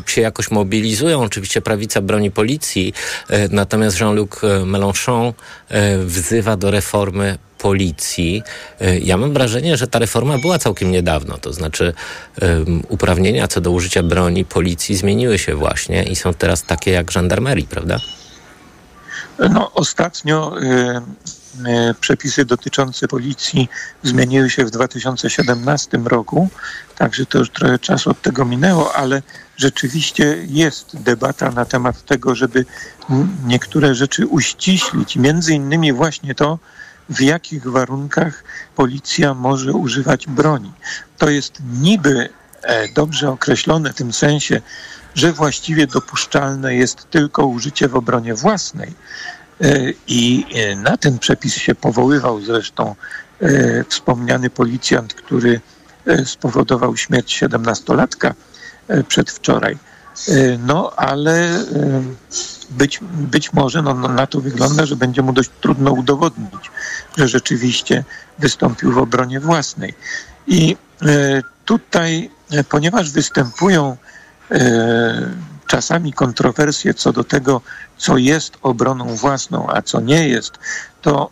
się 0.06 0.22
jakoś 0.22 0.52
mobilizują. 0.52 1.22
Oczywiście 1.22 1.62
prawica 1.62 2.02
broni 2.02 2.32
policji, 2.32 2.94
natomiast 3.52 4.00
Jean-Luc 4.00 4.30
Mélenchon 4.66 5.34
wzywa 6.06 6.58
do 6.58 6.72
reformy 6.72 7.38
policji. 7.66 8.44
E, 8.82 9.00
ja 9.00 9.18
mam 9.18 9.34
wrażenie, 9.34 9.78
że 9.78 9.88
ta 9.88 10.00
reforma 10.00 10.38
była 10.38 10.60
całkiem 10.60 10.92
niedawno, 10.92 11.38
to 11.38 11.54
znaczy 11.54 11.94
uprawnienia 12.90 13.48
co 13.48 13.62
do 13.62 13.72
użycia 13.72 14.04
broni 14.04 14.46
policji 14.46 14.96
zmieniły 14.96 15.38
się 15.38 15.56
właśnie 15.56 16.04
i 16.04 16.16
są 16.16 16.34
teraz 16.34 16.64
takie 16.64 16.92
jak 16.92 17.12
żandarmerii, 17.12 17.68
prawda? 17.68 18.00
No, 19.40 19.72
ostatnio 19.74 20.62
y, 20.62 21.02
y, 21.90 21.94
przepisy 22.00 22.46
dotyczące 22.46 23.08
policji 23.08 23.70
zmieniły 24.04 24.50
się 24.50 24.66
w 24.66 24.72
2017 24.72 25.98
roku, 26.06 26.50
także 26.98 27.26
to 27.26 27.38
już 27.38 27.50
trochę 27.50 27.80
czasu 27.80 28.10
od 28.10 28.22
tego 28.22 28.46
minęło, 28.46 28.96
ale 28.96 29.22
rzeczywiście 29.58 30.38
jest 30.48 31.02
debata 31.02 31.52
na 31.52 31.66
temat 31.66 32.06
tego, 32.06 32.36
żeby 32.36 32.66
niektóre 33.46 33.96
rzeczy 33.96 34.28
uściślić. 34.28 35.16
Między 35.16 35.54
innymi 35.54 35.94
właśnie 35.94 36.36
to, 36.36 36.60
w 37.10 37.22
jakich 37.22 37.68
warunkach 37.68 38.44
policja 38.76 39.34
może 39.34 39.74
używać 39.74 40.28
broni. 40.28 40.72
To 41.18 41.30
jest 41.30 41.54
niby 41.82 42.30
e, 42.62 42.88
dobrze 42.90 43.30
określone 43.30 43.94
w 43.94 43.96
tym 43.96 44.14
sensie, 44.14 44.62
że 45.16 45.34
właściwie 45.34 45.88
dopuszczalne 45.88 46.76
jest 46.76 47.10
tylko 47.10 47.46
użycie 47.46 47.88
w 47.88 47.96
obronie 47.96 48.34
własnej. 48.34 48.94
E, 49.62 49.80
I 50.08 50.46
e, 50.56 50.76
na 50.76 50.98
ten 50.98 51.20
przepis 51.20 51.56
się 51.56 51.76
powoływał 51.76 52.42
zresztą 52.42 52.96
wspomniany 53.90 54.50
policjant, 54.50 55.14
który 55.14 55.62
spowodował 56.26 56.98
śmierć 56.98 57.44
17-latka 57.44 58.34
przedwczoraj. 59.08 59.78
No, 60.60 60.92
ale 60.96 61.66
być, 62.70 63.00
być 63.12 63.54
może 63.54 63.82
no, 63.82 63.94
no, 63.94 64.08
na 64.08 64.28
to 64.28 64.42
wygląda, 64.42 64.86
że 64.86 64.96
będzie 64.96 65.22
mu 65.22 65.34
dość 65.34 65.50
trudno 65.62 65.92
udowodnić, 65.92 66.72
że 67.18 67.28
rzeczywiście 67.28 68.04
wystąpił 68.40 68.92
w 68.92 68.98
obronie 68.98 69.40
własnej. 69.40 69.94
I 70.48 70.78
e, 71.02 71.42
tutaj, 71.66 72.30
ponieważ 72.70 73.12
występują 73.12 73.98
czasami 75.68 76.14
kontrowersje 76.14 76.94
co 76.94 77.14
do 77.14 77.24
tego, 77.24 77.62
co 77.98 78.18
jest 78.18 78.58
obroną 78.62 79.16
własną, 79.16 79.68
a 79.70 79.82
co 79.82 80.02
nie 80.02 80.28
jest, 80.28 80.54
to 81.02 81.30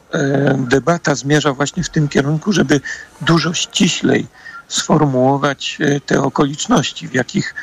debata 0.58 1.16
zmierza 1.16 1.54
właśnie 1.54 1.84
w 1.84 1.90
tym 1.90 2.08
kierunku, 2.08 2.54
żeby 2.54 2.82
dużo 3.22 3.54
ściślej 3.54 4.28
sformułować 4.68 5.78
te 6.06 6.22
okoliczności, 6.22 7.08
w 7.08 7.13
jakich 7.13 7.56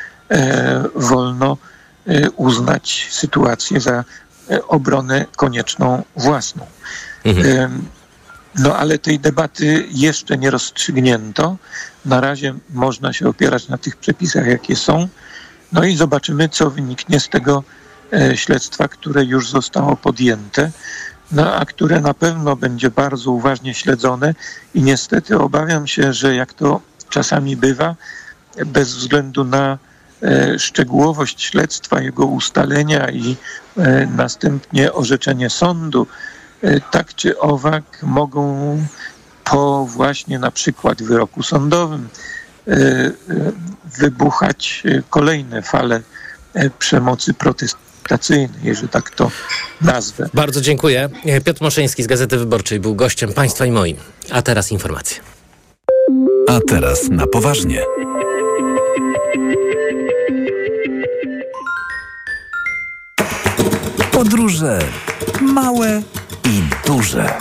wolno 0.94 1.56
E, 2.06 2.30
uznać 2.30 3.08
sytuację 3.10 3.80
za 3.80 4.04
e, 4.50 4.66
obronę 4.66 5.26
konieczną 5.36 6.02
własną. 6.16 6.66
Mhm. 7.24 7.88
No 8.54 8.76
ale 8.76 8.98
tej 8.98 9.20
debaty 9.20 9.86
jeszcze 9.90 10.38
nie 10.38 10.50
rozstrzygnięto. 10.50 11.56
Na 12.04 12.20
razie 12.20 12.54
można 12.70 13.12
się 13.12 13.28
opierać 13.28 13.68
na 13.68 13.78
tych 13.78 13.96
przepisach, 13.96 14.46
jakie 14.46 14.76
są. 14.76 15.08
No 15.72 15.84
i 15.84 15.96
zobaczymy, 15.96 16.48
co 16.48 16.70
wyniknie 16.70 17.20
z 17.20 17.28
tego 17.28 17.64
e, 18.12 18.36
śledztwa, 18.36 18.88
które 18.88 19.24
już 19.24 19.50
zostało 19.50 19.96
podjęte, 19.96 20.70
no 21.32 21.54
a 21.54 21.64
które 21.64 22.00
na 22.00 22.14
pewno 22.14 22.56
będzie 22.56 22.90
bardzo 22.90 23.30
uważnie 23.30 23.74
śledzone 23.74 24.34
i 24.74 24.82
niestety 24.82 25.38
obawiam 25.38 25.86
się, 25.86 26.12
że 26.12 26.34
jak 26.34 26.54
to 26.54 26.80
czasami 27.08 27.56
bywa, 27.56 27.96
bez 28.66 28.94
względu 28.94 29.44
na 29.44 29.78
E, 29.80 29.89
szczegółowość 30.58 31.42
śledztwa, 31.42 32.00
jego 32.00 32.26
ustalenia 32.26 33.10
i 33.10 33.36
e, 33.76 34.06
następnie 34.06 34.92
orzeczenie 34.92 35.50
sądu, 35.50 36.06
e, 36.62 36.80
tak 36.80 37.14
czy 37.14 37.38
owak 37.38 37.84
mogą 38.02 38.78
po 39.44 39.86
właśnie 39.86 40.38
na 40.38 40.50
przykład 40.50 41.02
wyroku 41.02 41.42
sądowym 41.42 42.08
wybuchać 43.98 44.82
kolejne 45.10 45.62
fale 45.62 46.00
przemocy 46.78 47.34
protestacyjnej, 47.34 48.60
jeżeli 48.62 48.88
tak 48.88 49.10
to 49.10 49.30
nazwę. 49.80 50.28
Bardzo 50.34 50.60
dziękuję. 50.60 51.08
Piotr 51.44 51.62
Moszyński 51.62 52.02
z 52.02 52.06
Gazety 52.06 52.38
Wyborczej 52.38 52.80
był 52.80 52.94
gościem 52.94 53.32
państwa 53.32 53.66
i 53.66 53.70
moim. 53.70 53.96
A 54.30 54.42
teraz 54.42 54.72
informacje. 54.72 55.39
A 56.48 56.60
teraz 56.68 57.10
na 57.10 57.26
poważnie. 57.26 57.84
Podróże 64.12 64.78
małe 65.40 66.02
i 66.44 66.86
duże. 66.86 67.38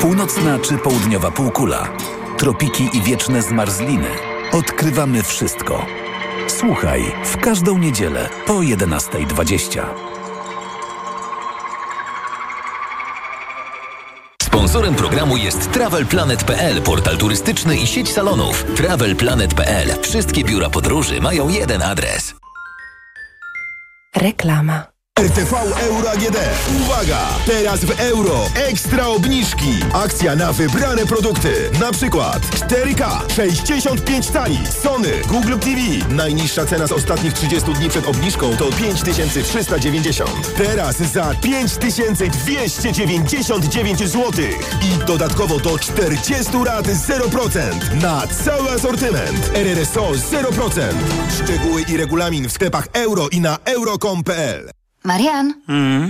Północna 0.00 0.58
czy 0.58 0.78
południowa 0.78 1.30
półkula, 1.30 1.88
tropiki 2.38 2.88
i 2.92 3.02
wieczne 3.02 3.42
zmarzliny. 3.42 4.08
Odkrywamy 4.52 5.22
wszystko. 5.22 5.86
Słuchaj 6.46 7.02
w 7.24 7.36
każdą 7.36 7.78
niedzielę 7.78 8.28
po 8.46 8.54
11.20. 8.54 10.07
Sponsorem 14.68 14.94
programu 14.94 15.36
jest 15.36 15.72
TravelPlanet.pl, 15.72 16.82
portal 16.82 17.16
turystyczny 17.16 17.76
i 17.76 17.86
sieć 17.86 18.12
salonów. 18.12 18.64
TravelPlanet.pl. 18.76 19.88
Wszystkie 20.02 20.44
biura 20.44 20.70
podróży 20.70 21.20
mają 21.20 21.48
jeden 21.48 21.82
adres. 21.82 22.34
Reklama. 24.16 24.87
RTV 25.18 25.52
Euro 25.80 26.10
AGD. 26.10 26.36
Uwaga! 26.80 27.18
Teraz 27.46 27.84
w 27.84 28.00
euro 28.00 28.50
ekstra 28.54 29.06
obniżki. 29.06 29.72
Akcja 29.92 30.36
na 30.36 30.52
wybrane 30.52 31.06
produkty. 31.06 31.70
Na 31.80 31.92
przykład 31.92 32.42
4K 32.42 33.32
65 33.36 34.26
cali 34.26 34.58
Sony 34.82 35.10
Google 35.28 35.58
TV. 35.58 35.80
Najniższa 36.14 36.66
cena 36.66 36.86
z 36.86 36.92
ostatnich 36.92 37.32
30 37.32 37.72
dni 37.72 37.88
przed 37.88 38.06
obniżką 38.06 38.56
to 38.56 38.64
5390. 38.64 40.54
Teraz 40.56 40.96
za 40.96 41.34
5299 41.42 43.98
zł. 43.98 44.32
I 44.82 45.06
dodatkowo 45.06 45.58
do 45.58 45.78
40 45.78 46.52
rat 46.66 46.86
0% 46.86 48.02
na 48.02 48.26
cały 48.26 48.70
asortyment. 48.70 49.50
RRSO 49.54 50.10
0%. 50.10 50.80
Szczegóły 51.44 51.82
i 51.82 51.96
regulamin 51.96 52.48
w 52.48 52.52
sklepach 52.52 52.88
euro 52.92 53.28
i 53.28 53.40
na 53.40 53.58
euro.com.pl. 53.64 54.77
Marian, 55.08 55.54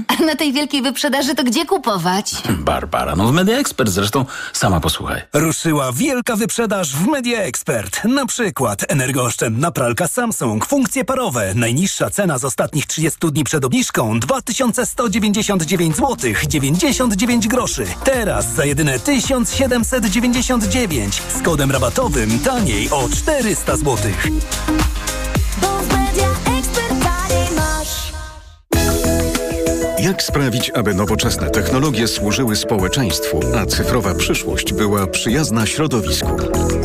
a 0.08 0.22
na 0.22 0.36
tej 0.36 0.52
wielkiej 0.52 0.82
wyprzedaży 0.82 1.34
to 1.34 1.44
gdzie 1.44 1.66
kupować? 1.66 2.34
Barbara, 2.50 3.16
no 3.16 3.28
w 3.28 3.32
Media 3.32 3.58
Expert 3.58 3.90
zresztą, 3.90 4.24
sama 4.52 4.80
posłuchaj. 4.80 5.22
Ruszyła 5.32 5.92
wielka 5.92 6.36
wyprzedaż 6.36 6.96
w 6.96 7.06
Media 7.06 7.38
Expert. 7.38 8.04
Na 8.04 8.26
przykład 8.26 8.84
energooszczędna 8.88 9.70
pralka 9.70 10.08
Samsung, 10.08 10.66
funkcje 10.66 11.04
parowe. 11.04 11.52
Najniższa 11.54 12.10
cena 12.10 12.38
z 12.38 12.44
ostatnich 12.44 12.86
30 12.86 13.18
dni 13.32 13.44
przed 13.44 13.64
obniżką 13.64 14.20
2199 14.20 15.96
zł 15.96 16.16
99 16.48 17.48
groszy. 17.48 17.86
Teraz 18.04 18.54
za 18.54 18.64
jedyne 18.64 18.98
1799 18.98 21.22
z 21.38 21.42
kodem 21.42 21.70
rabatowym 21.70 22.38
taniej 22.38 22.90
o 22.90 23.08
400 23.08 23.76
zł. 23.76 23.96
Jak 30.00 30.22
sprawić, 30.22 30.70
aby 30.70 30.94
nowoczesne 30.94 31.50
technologie 31.50 32.08
służyły 32.08 32.56
społeczeństwu, 32.56 33.40
a 33.56 33.66
cyfrowa 33.66 34.14
przyszłość 34.14 34.72
była 34.72 35.06
przyjazna 35.06 35.66
środowisku? 35.66 36.36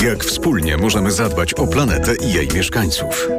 Jak 0.03 0.23
wspólnie 0.23 0.77
możemy 0.77 1.11
zadbać 1.11 1.53
o 1.53 1.67
planetę 1.67 2.15
i 2.15 2.33
jej 2.33 2.47
mieszkańców? 2.47 3.29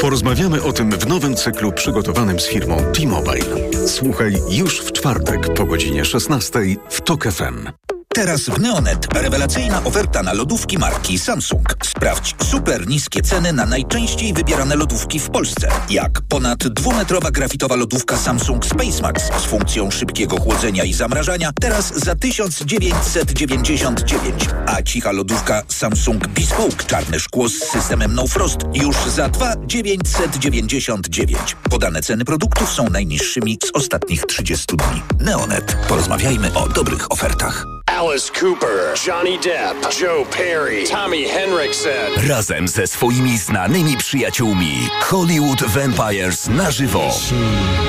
Porozmawiamy 0.00 0.62
o 0.62 0.72
tym 0.72 0.90
w 0.90 1.06
nowym 1.06 1.36
cyklu 1.36 1.72
przygotowanym 1.72 2.40
z 2.40 2.46
firmą 2.46 2.76
T-Mobile. 2.76 3.70
Słuchaj 3.86 4.34
już 4.50 4.80
w 4.80 4.92
czwartek 4.92 5.54
po 5.54 5.64
godzinie 5.64 6.04
16 6.04 6.60
w 6.90 7.00
TOK 7.00 7.24
FM. 7.24 7.68
Teraz 8.14 8.40
w 8.40 8.60
Neonet 8.60 9.14
rewelacyjna 9.14 9.84
oferta 9.84 10.22
na 10.22 10.32
lodówki 10.32 10.78
marki 10.78 11.18
Samsung. 11.18 11.76
Sprawdź 11.84 12.34
super 12.44 12.86
niskie 12.86 13.22
ceny 13.22 13.52
na 13.52 13.66
najczęściej 13.66 14.32
wybierane 14.32 14.76
lodówki 14.76 15.20
w 15.20 15.30
Polsce. 15.30 15.68
Jak 15.90 16.20
ponad 16.28 16.68
dwumetrowa 16.68 17.30
grafitowa 17.30 17.76
lodówka 17.76 18.16
Samsung 18.16 18.66
SpaceMax 18.66 19.22
z 19.42 19.44
funkcją 19.44 19.90
szybkiego 19.90 20.40
chłodzenia 20.40 20.84
i 20.84 20.92
zamrażania 20.92 21.50
teraz 21.60 21.94
za 21.94 22.14
1999. 22.14 24.48
A 24.66 24.82
cicha 24.82 25.12
lodówka 25.12 25.62
Samsung 25.68 26.28
Bespoke 26.28 26.84
czarne 26.86 27.20
szkło 27.20 27.48
z 27.48 27.52
systemem 27.52 28.14
No 28.14 28.26
Frost 28.26 28.58
już 28.74 28.96
za 28.96 29.28
2,999. 29.28 31.56
Podane 31.70 32.02
ceny 32.02 32.24
produktów 32.24 32.72
są 32.72 32.90
najniższymi 32.90 33.58
z 33.64 33.70
ostatnich 33.74 34.26
30 34.26 34.66
dni. 34.76 35.02
Neonet. 35.20 35.76
Porozmawiajmy 35.88 36.54
o 36.54 36.68
dobrych 36.68 37.12
ofertach. 37.12 37.73
Alice 38.04 38.28
Cooper, 38.28 38.92
Johnny 38.96 39.38
Depp, 39.38 39.90
Joe 39.90 40.26
Perry, 40.26 40.84
Tommy 40.84 41.26
Henriksen. 41.26 42.28
Razem 42.28 42.68
ze 42.68 42.86
swoimi 42.86 43.38
znanymi 43.38 43.96
przyjaciółmi 43.96 44.88
Hollywood 45.00 45.62
Vampires 45.62 46.48
na 46.48 46.70
żywo. 46.70 47.10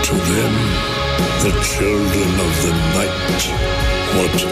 To 0.03 0.15
them, 0.15 0.55
the 1.41 1.51
children 1.63 2.39
of 2.39 2.61
the 2.61 2.99
night. 2.99 3.84
What 4.15 4.45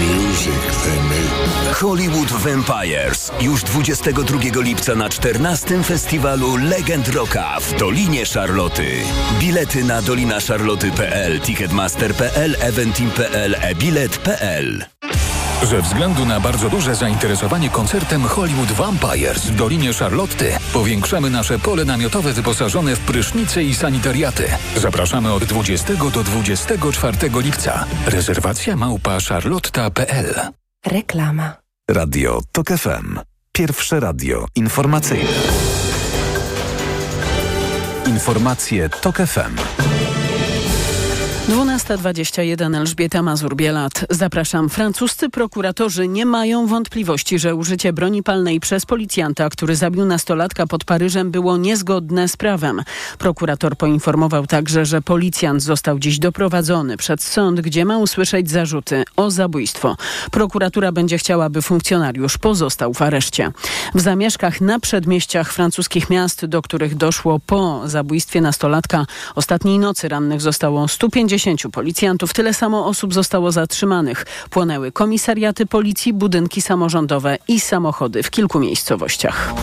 music 0.00 0.62
they 0.84 1.00
make. 1.08 1.74
Hollywood 1.74 2.32
Vampires 2.32 3.32
już 3.40 3.62
22 3.62 4.62
lipca 4.62 4.94
na 4.94 5.08
14 5.08 5.82
festiwalu 5.82 6.56
Legend 6.56 7.08
Rocka 7.08 7.60
w 7.60 7.78
Dolinie 7.78 8.26
Charloty. 8.26 9.02
Bilety 9.40 9.84
na 9.84 10.02
dolinaszarloty.pl, 10.02 11.40
ticketmaster.pl, 11.40 12.56
eventim.pl, 12.60 13.54
e-bilet.pl. 13.54 14.84
Ze 15.62 15.82
względu 15.82 16.24
na 16.24 16.40
bardzo 16.40 16.70
duże 16.70 16.94
zainteresowanie 16.94 17.70
koncertem 17.70 18.22
Hollywood 18.22 18.72
Vampires 18.72 19.46
w 19.46 19.56
Dolinie 19.56 19.92
Charlotty 19.92 20.52
powiększamy 20.72 21.30
nasze 21.30 21.58
pole 21.58 21.84
namiotowe 21.84 22.32
wyposażone 22.32 22.96
w 22.96 23.00
prysznice 23.00 23.62
i 23.62 23.74
sanitariaty. 23.74 24.44
Zapraszamy 24.76 25.32
od 25.32 25.44
20 25.44 25.94
do 25.94 26.22
24 26.24 27.16
lipca. 27.42 27.84
Rezerwacja 28.06 28.76
małpa 28.76 29.18
charlotta.pl 29.28 30.34
Reklama. 30.86 31.52
Radio 31.90 32.40
TOK 32.52 32.68
FM. 32.68 33.18
Pierwsze 33.52 34.00
radio 34.00 34.46
informacyjne. 34.54 35.30
Informacje 38.06 38.88
TOK 38.88 39.16
FM. 39.16 39.56
12.21 41.48 42.76
Elżbieta 42.76 43.22
Mazur-Bielat. 43.22 44.04
Zapraszam. 44.10 44.68
Francuscy 44.68 45.30
prokuratorzy 45.30 46.08
nie 46.08 46.26
mają 46.26 46.66
wątpliwości, 46.66 47.38
że 47.38 47.54
użycie 47.54 47.92
broni 47.92 48.22
palnej 48.22 48.60
przez 48.60 48.86
policjanta, 48.86 49.50
który 49.50 49.76
zabił 49.76 50.04
nastolatka 50.04 50.66
pod 50.66 50.84
Paryżem 50.84 51.30
było 51.30 51.56
niezgodne 51.56 52.28
z 52.28 52.36
prawem. 52.36 52.82
Prokurator 53.18 53.76
poinformował 53.76 54.46
także, 54.46 54.86
że 54.86 55.02
policjant 55.02 55.62
został 55.62 55.98
dziś 55.98 56.18
doprowadzony 56.18 56.96
przed 56.96 57.22
sąd, 57.22 57.60
gdzie 57.60 57.84
ma 57.84 57.98
usłyszeć 57.98 58.50
zarzuty 58.50 59.04
o 59.16 59.30
zabójstwo. 59.30 59.96
Prokuratura 60.30 60.92
będzie 60.92 61.18
chciała, 61.18 61.50
by 61.50 61.62
funkcjonariusz 61.62 62.38
pozostał 62.38 62.94
w 62.94 63.02
areszcie. 63.02 63.52
W 63.94 64.00
zamieszkach 64.00 64.60
na 64.60 64.80
przedmieściach 64.80 65.52
francuskich 65.52 66.10
miast, 66.10 66.46
do 66.46 66.62
których 66.62 66.94
doszło 66.94 67.40
po 67.46 67.88
zabójstwie 67.88 68.40
nastolatka, 68.40 69.06
ostatniej 69.34 69.78
nocy 69.78 70.08
rannych 70.08 70.40
zostało 70.40 70.88
150 70.88 71.35
policjantów, 71.72 72.32
tyle 72.32 72.54
samo 72.54 72.86
osób 72.86 73.14
zostało 73.14 73.52
zatrzymanych. 73.52 74.26
Płonęły 74.50 74.92
komisariaty 74.92 75.66
policji, 75.66 76.12
budynki 76.12 76.62
samorządowe 76.62 77.38
i 77.48 77.60
samochody 77.60 78.22
w 78.22 78.30
kilku 78.30 78.60
miejscowościach. 78.60 79.54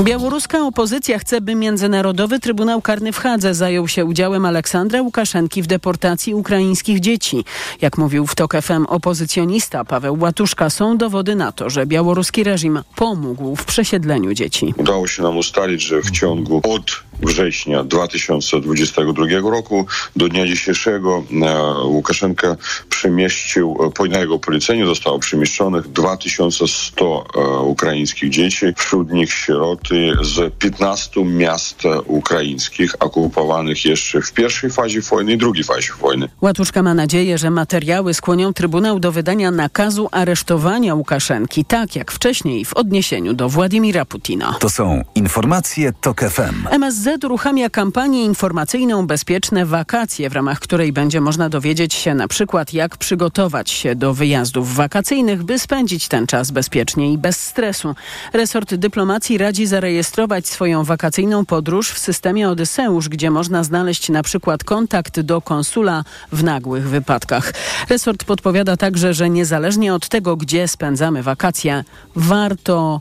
Białoruska 0.00 0.66
opozycja 0.66 1.18
chce, 1.18 1.40
by 1.40 1.54
Międzynarodowy 1.54 2.40
Trybunał 2.40 2.82
Karny 2.82 3.12
w 3.12 3.18
Hadze 3.18 3.54
zajął 3.54 3.88
się 3.88 4.04
udziałem 4.04 4.44
Aleksandra 4.44 5.02
Łukaszenki 5.02 5.62
w 5.62 5.66
deportacji 5.66 6.34
ukraińskich 6.34 7.00
dzieci. 7.00 7.44
Jak 7.80 7.98
mówił 7.98 8.26
w 8.26 8.34
TOK 8.34 8.52
FM 8.62 8.86
opozycjonista 8.88 9.84
Paweł 9.84 10.18
Łatuszka, 10.20 10.70
są 10.70 10.96
dowody 10.96 11.34
na 11.34 11.52
to, 11.52 11.70
że 11.70 11.86
białoruski 11.86 12.44
reżim 12.44 12.80
pomógł 12.96 13.56
w 13.56 13.64
przesiedleniu 13.64 14.34
dzieci. 14.34 14.74
Udało 14.76 15.06
się 15.06 15.22
nam 15.22 15.36
ustalić, 15.36 15.82
że 15.82 16.02
w 16.02 16.10
ciągu 16.10 16.60
od 16.64 17.09
września 17.22 17.84
2022 17.84 19.50
roku 19.50 19.86
do 20.16 20.28
dnia 20.28 20.46
dzisiejszego 20.46 21.24
e, 21.42 21.84
Łukaszenka 21.84 22.56
przemieścił, 22.88 23.76
po 23.94 24.06
na 24.06 24.18
jego 24.18 24.38
poleceniu 24.38 24.86
zostało 24.86 25.18
przemieszczonych 25.18 25.88
2100 25.88 27.26
e, 27.34 27.40
ukraińskich 27.60 28.30
dzieci, 28.30 28.66
wśród 28.76 29.12
nich 29.12 29.32
sieroty 29.32 30.12
z 30.22 30.54
15 30.54 31.24
miast 31.24 31.82
ukraińskich 32.06 32.94
okupowanych 33.00 33.84
jeszcze 33.84 34.20
w 34.20 34.32
pierwszej 34.32 34.70
fazie 34.70 35.00
wojny 35.00 35.32
i 35.32 35.38
drugiej 35.38 35.64
fazie 35.64 35.92
wojny. 36.00 36.28
Łatuszka 36.40 36.82
ma 36.82 36.94
nadzieję, 36.94 37.38
że 37.38 37.50
materiały 37.50 38.14
skłonią 38.14 38.52
Trybunał 38.52 39.00
do 39.00 39.12
wydania 39.12 39.50
nakazu 39.50 40.08
aresztowania 40.12 40.94
Łukaszenki, 40.94 41.64
tak 41.64 41.96
jak 41.96 42.12
wcześniej 42.12 42.64
w 42.64 42.74
odniesieniu 42.74 43.34
do 43.34 43.48
Władimira 43.48 44.04
Putina. 44.04 44.56
To 44.60 44.70
są 44.70 45.02
informacje 45.14 45.92
TOK 46.00 46.20
FM. 46.20 46.68
MSZ 46.70 47.09
uruchamia 47.18 47.70
kampanię 47.70 48.24
informacyjną 48.24 49.06
Bezpieczne 49.06 49.66
Wakacje, 49.66 50.30
w 50.30 50.32
ramach 50.32 50.60
której 50.60 50.92
będzie 50.92 51.20
można 51.20 51.48
dowiedzieć 51.48 51.94
się 51.94 52.14
na 52.14 52.28
przykład, 52.28 52.72
jak 52.72 52.96
przygotować 52.96 53.70
się 53.70 53.94
do 53.94 54.14
wyjazdów 54.14 54.74
wakacyjnych, 54.74 55.42
by 55.42 55.58
spędzić 55.58 56.08
ten 56.08 56.26
czas 56.26 56.50
bezpiecznie 56.50 57.12
i 57.12 57.18
bez 57.18 57.40
stresu. 57.40 57.94
Resort 58.32 58.74
dyplomacji 58.74 59.38
radzi 59.38 59.66
zarejestrować 59.66 60.48
swoją 60.48 60.84
wakacyjną 60.84 61.46
podróż 61.46 61.90
w 61.90 61.98
systemie 61.98 62.48
Odyseusz, 62.48 63.08
gdzie 63.08 63.30
można 63.30 63.64
znaleźć 63.64 64.08
na 64.08 64.22
przykład 64.22 64.64
kontakt 64.64 65.20
do 65.20 65.40
konsula 65.40 66.04
w 66.32 66.44
nagłych 66.44 66.88
wypadkach. 66.88 67.52
Resort 67.88 68.24
podpowiada 68.24 68.76
także, 68.76 69.14
że 69.14 69.30
niezależnie 69.30 69.94
od 69.94 70.08
tego, 70.08 70.36
gdzie 70.36 70.68
spędzamy 70.68 71.22
wakacje, 71.22 71.84
warto 72.16 73.00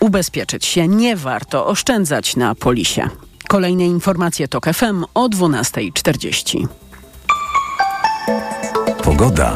ubezpieczyć 0.00 0.66
się, 0.66 0.88
nie 0.88 1.16
warto 1.16 1.66
oszczędzać 1.66 2.36
na 2.36 2.54
polisie. 2.54 3.08
Kolejne 3.48 3.86
informacje 3.86 4.48
TOK 4.48 4.66
FM 4.74 5.04
o 5.14 5.28
12.40. 5.28 6.66
Pogoda. 9.04 9.52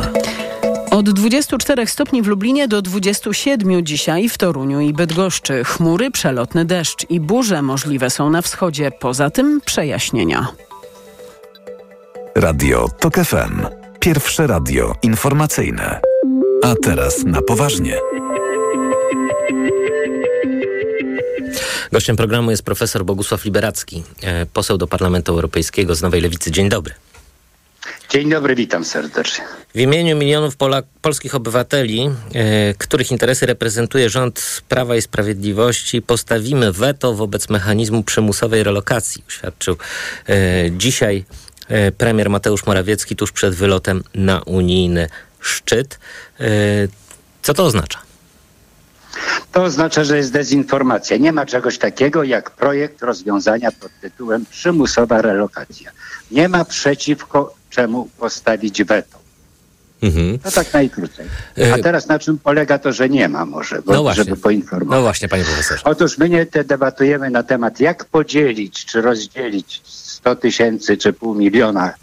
Od 0.91 1.11
24 1.11 1.87
stopni 1.87 2.23
w 2.23 2.27
Lublinie 2.27 2.69
do 2.69 2.83
27 2.83 3.87
dzisiaj 3.87 4.29
w 4.29 4.39
Toruniu 4.39 4.81
i 4.81 4.93
Bydgoszczy. 4.93 5.65
Chmury, 5.65 6.11
przelotny 6.11 6.65
deszcz 6.65 7.11
i 7.11 7.21
burze 7.21 7.63
możliwe 7.63 8.11
są 8.11 8.31
na 8.31 8.43
wschodzie. 8.43 8.91
Poza 8.91 9.31
tym 9.31 9.61
przejaśnienia. 9.65 10.49
Radio 12.37 12.89
TOK 13.01 13.15
FM. 13.15 13.67
Pierwsze 14.01 14.47
radio 14.47 14.95
informacyjne. 15.03 16.01
A 16.65 16.75
teraz 16.83 17.25
na 17.25 17.43
poważnie. 17.43 17.97
Gościem 21.93 22.17
programu 22.17 22.51
jest 22.51 22.63
profesor 22.63 23.05
Bogusław 23.05 23.45
Liberacki, 23.45 24.03
e, 24.23 24.47
poseł 24.47 24.79
do 24.79 24.87
Parlamentu 24.87 25.33
Europejskiego 25.33 25.95
z 25.95 26.03
Nowej 26.03 26.21
Lewicy. 26.21 26.51
Dzień 26.51 26.69
dobry. 26.69 26.95
Dzień 28.11 28.31
dobry, 28.31 28.55
witam 28.55 28.85
serdecznie. 28.85 29.45
W 29.75 29.81
imieniu 29.81 30.17
milionów 30.17 30.57
Polak, 30.57 30.85
polskich 31.03 31.35
obywateli, 31.35 32.11
e, 32.35 32.75
których 32.75 33.11
interesy 33.11 33.47
reprezentuje 33.47 34.11
rząd 34.11 34.63
Prawa 34.69 34.97
i 34.97 35.03
Sprawiedliwości, 35.03 36.03
postawimy 36.03 36.73
weto 36.73 37.15
wobec 37.15 37.49
mechanizmu 37.49 38.03
przymusowej 38.03 38.63
relokacji, 38.63 39.25
oświadczył 39.29 39.77
e, 40.29 40.35
dzisiaj 40.71 41.25
e, 41.69 41.93
premier 41.93 42.31
Mateusz 42.31 42.67
Morawiecki 42.67 43.17
tuż 43.17 43.33
przed 43.33 43.55
wylotem 43.55 44.03
na 44.15 44.43
unijny 44.43 45.09
szczyt. 45.41 45.99
E, 46.41 46.49
co 47.43 47.55
to 47.55 47.65
oznacza? 47.65 48.12
To 49.53 49.63
oznacza, 49.63 50.05
że 50.05 50.17
jest 50.17 50.33
dezinformacja. 50.33 51.17
Nie 51.17 51.33
ma 51.33 51.47
czegoś 51.47 51.79
takiego 51.79 52.25
jak 52.25 52.51
projekt 52.51 53.03
rozwiązania 53.03 53.73
pod 53.73 53.91
tytułem 54.01 54.47
przymusowa 54.51 55.23
relokacja. 55.23 55.91
Nie 56.31 56.49
ma 56.49 56.65
przeciwko 56.65 57.55
czemu 57.71 58.09
postawić 58.19 58.85
weto. 58.85 59.23
Mhm. 60.03 60.39
To 60.39 60.51
tak 60.51 60.73
najkrócej. 60.73 61.27
A 61.75 61.79
teraz 61.79 62.09
na 62.09 62.19
czym 62.19 62.39
polega 62.39 62.79
to, 62.79 62.93
że 62.93 63.09
nie 63.09 63.29
ma 63.29 63.45
może, 63.45 63.83
bo, 63.83 63.93
No 63.93 64.03
właśnie. 64.03 64.25
żeby 64.25 64.37
poinformować. 64.37 64.97
No 64.97 65.03
właśnie, 65.03 65.29
panie 65.29 65.45
profesorze. 65.45 65.83
Otóż 65.85 66.19
my 66.19 66.29
nie 66.29 66.47
te 66.47 66.65
debatujemy 66.65 67.31
na 67.31 67.43
temat, 67.43 67.81
jak 67.81 68.05
podzielić 68.05 68.85
czy 68.85 69.01
rozdzielić 69.03 69.81
100 69.85 70.37
tysięcy 70.37 70.97
czy 70.97 71.13
pół 71.13 71.35
miliona 71.35 71.95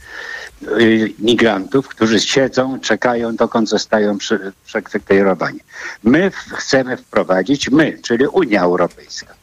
migrantów, 1.20 1.88
którzy 1.88 2.20
siedzą, 2.20 2.80
czekają, 2.80 3.36
dokąd 3.36 3.70
zostają 3.70 4.18
przy, 4.18 4.52
przekwitejrowani. 4.66 5.60
My 6.04 6.32
chcemy 6.54 6.98
wprowadzić, 6.98 7.70
my, 7.70 8.00
czyli 8.04 8.28
Unia 8.28 8.62
Europejska, 8.62 9.34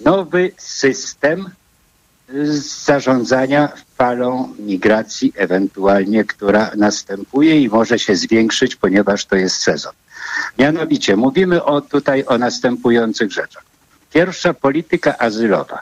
nowy 0.00 0.52
system 0.56 1.50
y, 2.30 2.60
zarządzania 2.86 3.68
falą 3.96 4.54
migracji 4.58 5.32
ewentualnie, 5.36 6.24
która 6.24 6.70
następuje 6.76 7.60
i 7.60 7.68
może 7.68 7.98
się 7.98 8.16
zwiększyć, 8.16 8.76
ponieważ 8.76 9.24
to 9.24 9.36
jest 9.36 9.56
sezon. 9.56 9.92
Mianowicie 10.58 11.16
mówimy 11.16 11.64
o, 11.64 11.80
tutaj 11.80 12.24
o 12.26 12.38
następujących 12.38 13.32
rzeczach. 13.32 13.64
Pierwsza 14.12 14.54
polityka 14.54 15.18
azylowa. 15.18 15.80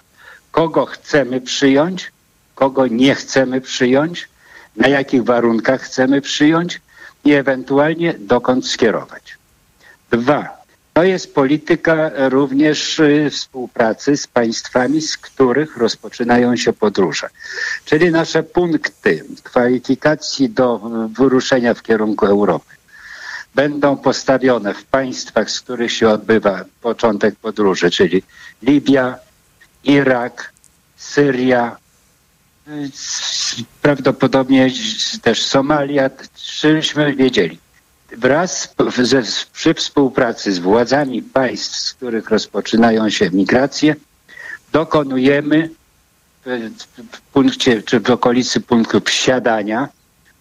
Kogo 0.50 0.87
chcemy 0.87 1.40
przyjąć, 1.40 2.12
kogo 2.55 2.87
nie 2.87 3.14
chcemy 3.14 3.61
przyjąć, 3.61 4.28
na 4.76 4.88
jakich 4.88 5.24
warunkach 5.24 5.80
chcemy 5.80 6.20
przyjąć 6.20 6.80
i 7.24 7.32
ewentualnie 7.32 8.14
dokąd 8.18 8.66
skierować. 8.66 9.38
Dwa. 10.11 10.62
To 10.92 11.02
jest 11.02 11.35
polityka 11.35 12.11
również 12.28 12.98
y, 12.98 13.30
współpracy 13.30 14.16
z 14.16 14.26
państwami, 14.26 15.00
z 15.00 15.16
których 15.16 15.76
rozpoczynają 15.76 16.56
się 16.56 16.72
podróże. 16.72 17.28
Czyli 17.85 18.11
nasze 18.11 18.42
punkty 18.42 19.24
kwalifikacji 19.42 20.50
do 20.50 20.78
wyruszenia 21.12 21.74
w 21.74 21.82
kierunku 21.82 22.26
Europy 22.26 22.74
będą 23.54 23.96
postawione 23.96 24.74
w 24.74 24.85
państwach, 24.85 25.50
z 25.50 25.61
których 25.61 25.92
się 25.92 26.08
odbywa 26.08 26.64
początek 26.80 27.35
podróży, 27.35 27.90
czyli 27.90 28.22
Libia, 28.62 29.18
Irak, 29.85 30.52
Syria, 30.96 31.76
prawdopodobnie 33.82 34.70
też 35.22 35.42
Somalia, 35.42 36.11
żebyśmy 36.61 37.14
wiedzieli. 37.14 37.58
Wraz 38.16 38.74
ze, 39.02 39.22
przy 39.52 39.74
współpracy 39.74 40.52
z 40.52 40.58
władzami 40.58 41.22
państw, 41.22 41.76
z 41.76 41.94
których 41.94 42.30
rozpoczynają 42.30 43.11
się 43.11 43.30
migracje, 43.30 43.96
dokonujemy 44.72 45.70
w, 46.46 46.70
w 47.12 47.20
punkcie, 47.20 47.82
czy 47.82 48.00
w 48.00 48.11
okolicy 48.11 48.61
punktu 48.61 49.00
wsiadania, 49.00 49.88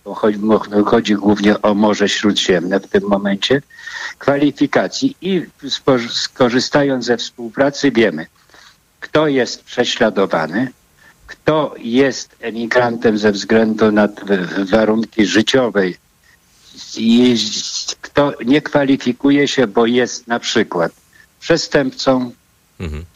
bo 0.03 0.13
chodzi, 0.13 0.39
chodzi 0.85 1.15
głównie 1.15 1.61
o 1.61 1.73
Morze 1.73 2.09
Śródziemne 2.09 2.79
w 2.79 2.87
tym 2.87 3.03
momencie, 3.07 3.61
kwalifikacji 4.17 5.15
i 5.21 5.45
skorzystając 6.09 7.05
ze 7.05 7.17
współpracy 7.17 7.91
wiemy, 7.91 8.25
kto 8.99 9.27
jest 9.27 9.63
prześladowany, 9.63 10.71
kto 11.31 11.75
jest 11.77 12.35
emigrantem 12.41 13.17
ze 13.17 13.31
względu 13.31 13.91
na 13.91 14.07
warunki 14.71 15.25
życiowej 15.25 15.97
i 16.97 17.35
kto 18.01 18.33
nie 18.45 18.61
kwalifikuje 18.61 19.47
się, 19.47 19.67
bo 19.67 19.85
jest 19.85 20.27
na 20.27 20.39
przykład 20.39 20.91
przestępcą, 21.39 22.31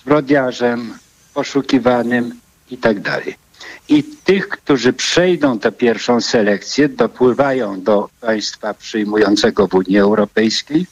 zbrodniarzem, 0.02 0.94
poszukiwanym 1.34 2.40
i 2.72 2.78
tak 2.78 3.00
dalej. 3.00 3.36
I 3.90 4.04
tych, 4.04 4.50
którzy 4.50 4.94
przejdą 4.94 5.60
tę 5.60 5.72
pierwszą 5.72 6.22
selekcję, 6.22 6.90
dopływają 6.90 7.82
do 7.82 8.10
państwa 8.22 8.74
przyjmującego 8.74 9.68
w 9.68 9.74
Unii 9.74 10.00
Europejskiej, 10.00 10.88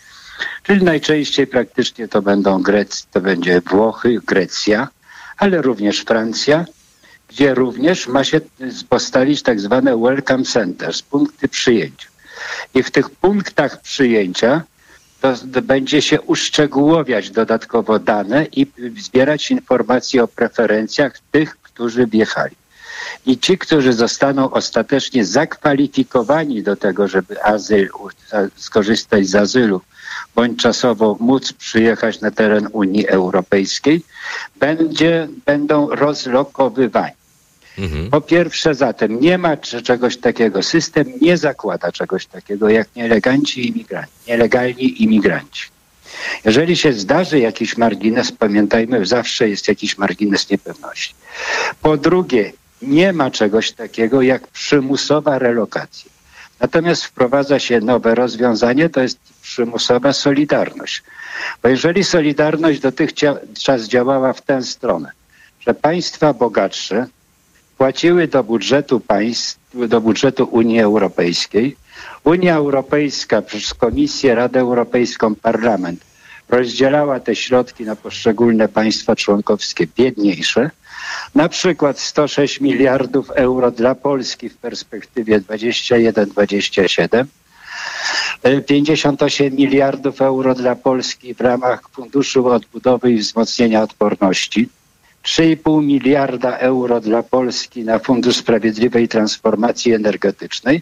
czyli 0.63 0.83
najczęściej 0.83 1.47
praktycznie 1.47 2.07
to 2.07 2.21
będą 2.21 2.61
Grec, 2.61 3.07
to 3.11 3.21
będzie 3.21 3.61
Włochy, 3.61 4.19
Grecja, 4.25 4.87
ale 5.37 5.61
również 5.61 5.99
Francja, 5.99 6.65
gdzie 7.33 7.53
również 7.53 8.07
ma 8.07 8.23
się 8.23 8.41
postawić 8.89 9.41
tak 9.41 9.59
zwane 9.59 9.97
welcome 9.97 10.43
centers, 10.43 11.01
punkty 11.01 11.47
przyjęcia. 11.47 12.07
I 12.73 12.83
w 12.83 12.91
tych 12.91 13.09
punktach 13.09 13.81
przyjęcia 13.81 14.63
to 15.21 15.61
będzie 15.61 16.01
się 16.01 16.21
uszczegółowiać 16.21 17.29
dodatkowo 17.29 17.99
dane 17.99 18.45
i 18.45 18.67
zbierać 19.01 19.51
informacje 19.51 20.23
o 20.23 20.27
preferencjach 20.27 21.19
tych, 21.31 21.57
którzy 21.57 22.07
wjechali. 22.07 22.55
I 23.25 23.37
ci, 23.37 23.57
którzy 23.57 23.93
zostaną 23.93 24.51
ostatecznie 24.51 25.25
zakwalifikowani 25.25 26.63
do 26.63 26.75
tego, 26.75 27.07
żeby 27.07 27.43
azyl, 27.43 27.89
skorzystać 28.55 29.27
z 29.27 29.35
azylu, 29.35 29.81
bądź 30.35 30.61
czasowo 30.61 31.17
móc 31.19 31.53
przyjechać 31.53 32.21
na 32.21 32.31
teren 32.31 32.67
Unii 32.71 33.07
Europejskiej, 33.07 34.01
będzie, 34.59 35.27
będą 35.45 35.89
rozlokowywani. 35.89 37.22
Po 38.11 38.21
pierwsze 38.21 38.75
zatem 38.75 39.19
nie 39.19 39.37
ma 39.37 39.57
czegoś 39.57 40.17
takiego, 40.17 40.63
system 40.63 41.13
nie 41.21 41.37
zakłada 41.37 41.91
czegoś 41.91 42.25
takiego 42.25 42.69
jak 42.69 42.87
nieleganci 42.95 43.67
imigranci, 43.69 44.11
nielegalni 44.27 45.03
imigranci. 45.03 45.67
Jeżeli 46.45 46.75
się 46.75 46.93
zdarzy 46.93 47.39
jakiś 47.39 47.77
margines, 47.77 48.31
pamiętajmy, 48.31 49.05
zawsze 49.05 49.49
jest 49.49 49.67
jakiś 49.67 49.97
margines 49.97 50.49
niepewności. 50.49 51.15
Po 51.81 51.97
drugie, 51.97 52.53
nie 52.81 53.13
ma 53.13 53.31
czegoś 53.31 53.71
takiego 53.71 54.21
jak 54.21 54.47
przymusowa 54.47 55.39
relokacja. 55.39 56.11
Natomiast 56.59 57.05
wprowadza 57.05 57.59
się 57.59 57.79
nowe 57.79 58.15
rozwiązanie, 58.15 58.89
to 58.89 59.01
jest 59.01 59.19
przymusowa 59.41 60.13
solidarność. 60.13 61.03
Bo 61.63 61.69
jeżeli 61.69 62.03
solidarność 62.03 62.79
dotychczas 62.79 63.83
działała 63.87 64.33
w 64.33 64.41
tę 64.41 64.63
stronę, 64.63 65.11
że 65.59 65.73
państwa 65.73 66.33
bogatsze 66.33 67.07
płaciły 67.83 68.27
do 68.27 68.43
budżetu 68.43 68.99
państw, 68.99 69.59
do 69.87 70.01
budżetu 70.01 70.43
Unii 70.51 70.79
Europejskiej. 70.79 71.75
Unia 72.23 72.55
Europejska 72.55 73.41
przez 73.41 73.73
Komisję, 73.73 74.35
Radę 74.35 74.59
Europejską, 74.59 75.35
Parlament 75.35 75.99
rozdzielała 76.49 77.19
te 77.19 77.35
środki 77.35 77.83
na 77.83 77.95
poszczególne 77.95 78.67
państwa 78.67 79.15
członkowskie 79.15 79.87
biedniejsze. 79.97 80.69
Na 81.35 81.49
przykład 81.49 81.99
106 81.99 82.61
miliardów 82.61 83.29
euro 83.31 83.71
dla 83.71 83.95
Polski 83.95 84.49
w 84.49 84.57
perspektywie 84.57 85.39
21-27 85.41 87.25
E, 88.43 88.61
58 88.61 89.55
miliardów 89.55 90.21
euro 90.21 90.55
dla 90.55 90.75
Polski 90.75 91.33
w 91.35 91.41
ramach 91.41 91.89
Funduszu 91.91 92.47
Odbudowy 92.47 93.11
i 93.11 93.17
Wzmocnienia 93.17 93.81
Odporności. 93.81 94.69
3,5 95.23 95.83
miliarda 95.83 96.57
euro 96.57 97.01
dla 97.01 97.23
Polski 97.23 97.83
na 97.83 97.99
Fundusz 97.99 98.35
Sprawiedliwej 98.35 99.07
Transformacji 99.07 99.93
Energetycznej, 99.93 100.81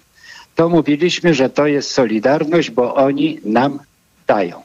to 0.55 0.69
mówiliśmy, 0.69 1.33
że 1.33 1.49
to 1.49 1.67
jest 1.67 1.91
solidarność, 1.91 2.71
bo 2.71 2.95
oni 2.95 3.39
nam 3.45 3.79
dają. 4.27 4.63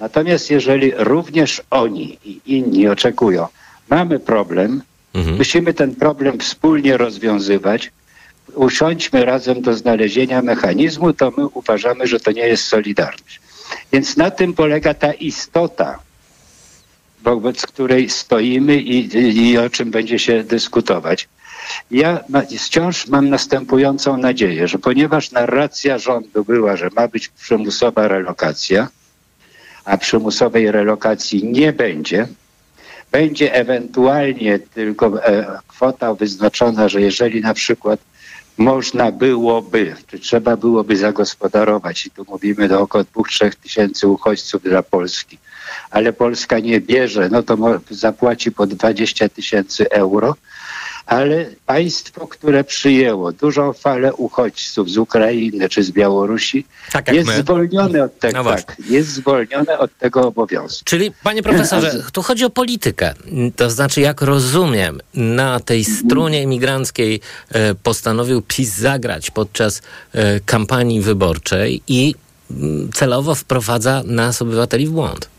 Natomiast 0.00 0.50
jeżeli 0.50 0.92
również 0.96 1.62
oni 1.70 2.18
i 2.24 2.40
inni 2.46 2.88
oczekują, 2.88 3.46
mamy 3.90 4.18
problem, 4.20 4.82
musimy 5.38 5.74
ten 5.74 5.94
problem 5.94 6.38
wspólnie 6.38 6.96
rozwiązywać, 6.96 7.92
usiądźmy 8.54 9.24
razem 9.24 9.62
do 9.62 9.74
znalezienia 9.74 10.42
mechanizmu, 10.42 11.12
to 11.12 11.32
my 11.36 11.46
uważamy, 11.46 12.06
że 12.06 12.20
to 12.20 12.32
nie 12.32 12.48
jest 12.48 12.64
solidarność. 12.64 13.40
Więc 13.92 14.16
na 14.16 14.30
tym 14.30 14.54
polega 14.54 14.94
ta 14.94 15.12
istota, 15.12 15.98
wobec 17.34 17.66
której 17.66 18.10
stoimy 18.10 18.76
i, 18.76 19.16
i, 19.16 19.50
i 19.50 19.58
o 19.58 19.70
czym 19.70 19.90
będzie 19.90 20.18
się 20.18 20.44
dyskutować. 20.44 21.28
Ja 21.90 22.20
wciąż 22.58 23.06
mam 23.06 23.28
następującą 23.28 24.16
nadzieję, 24.16 24.68
że 24.68 24.78
ponieważ 24.78 25.30
narracja 25.30 25.98
rządu 25.98 26.44
była, 26.44 26.76
że 26.76 26.90
ma 26.96 27.08
być 27.08 27.28
przymusowa 27.28 28.08
relokacja, 28.08 28.88
a 29.84 29.98
przymusowej 29.98 30.70
relokacji 30.70 31.44
nie 31.44 31.72
będzie, 31.72 32.28
będzie 33.12 33.54
ewentualnie 33.54 34.58
tylko 34.58 35.24
e, 35.24 35.58
kwota 35.66 36.14
wyznaczona, 36.14 36.88
że 36.88 37.00
jeżeli 37.00 37.40
na 37.40 37.54
przykład 37.54 38.00
można 38.58 39.12
byłoby, 39.12 39.94
czy 40.06 40.18
trzeba 40.18 40.56
byłoby 40.56 40.96
zagospodarować, 40.96 42.06
i 42.06 42.10
tu 42.10 42.26
mówimy 42.28 42.68
do 42.68 42.80
około 42.80 43.04
2-3 43.04 43.56
tysięcy 43.62 44.08
uchodźców 44.08 44.62
dla 44.62 44.82
Polski, 44.82 45.38
ale 45.90 46.12
Polska 46.12 46.58
nie 46.58 46.80
bierze, 46.80 47.28
no 47.32 47.42
to 47.42 47.56
zapłaci 47.90 48.52
po 48.52 48.66
20 48.66 49.28
tysięcy 49.28 49.90
euro, 49.90 50.34
ale 51.06 51.46
państwo, 51.66 52.26
które 52.26 52.64
przyjęło 52.64 53.32
dużą 53.32 53.72
falę 53.72 54.14
uchodźców 54.14 54.90
z 54.90 54.98
Ukrainy 54.98 55.68
czy 55.68 55.82
z 55.82 55.90
Białorusi, 55.90 56.66
Tak 56.92 57.12
jest 57.12 57.28
my. 57.28 57.36
zwolnione 57.42 58.04
od 58.04 58.18
tego, 58.18 58.42
No 58.42 58.50
tak, 58.50 58.76
jest 58.88 59.08
zwolnione 59.08 59.78
od 59.78 59.98
tego 59.98 60.28
obowiązku. 60.28 60.84
Czyli, 60.84 61.12
panie 61.22 61.42
profesorze, 61.42 62.02
tu 62.12 62.22
chodzi 62.22 62.44
o 62.44 62.50
politykę. 62.50 63.14
To 63.56 63.70
znaczy, 63.70 64.00
jak 64.00 64.22
rozumiem, 64.22 65.00
na 65.14 65.60
tej 65.60 65.84
strunie 65.84 66.42
imigranckiej 66.42 67.20
e, 67.50 67.74
postanowił 67.74 68.42
PiS 68.42 68.74
zagrać 68.76 69.30
podczas 69.30 69.82
e, 70.12 70.40
kampanii 70.40 71.00
wyborczej 71.00 71.82
i 71.88 72.14
mm, 72.50 72.92
celowo 72.92 73.34
wprowadza 73.34 74.02
nas, 74.06 74.42
obywateli, 74.42 74.86
w 74.86 74.90
błąd. 74.90 75.35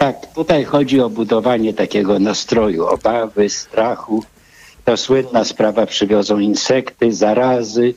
Tak, 0.00 0.32
tutaj 0.34 0.64
chodzi 0.64 1.00
o 1.00 1.10
budowanie 1.10 1.74
takiego 1.74 2.18
nastroju, 2.18 2.86
obawy, 2.86 3.48
strachu. 3.50 4.24
To 4.84 4.96
słynna 4.96 5.44
sprawa, 5.44 5.86
przywiozą 5.86 6.38
insekty, 6.38 7.12
zarazy, 7.12 7.94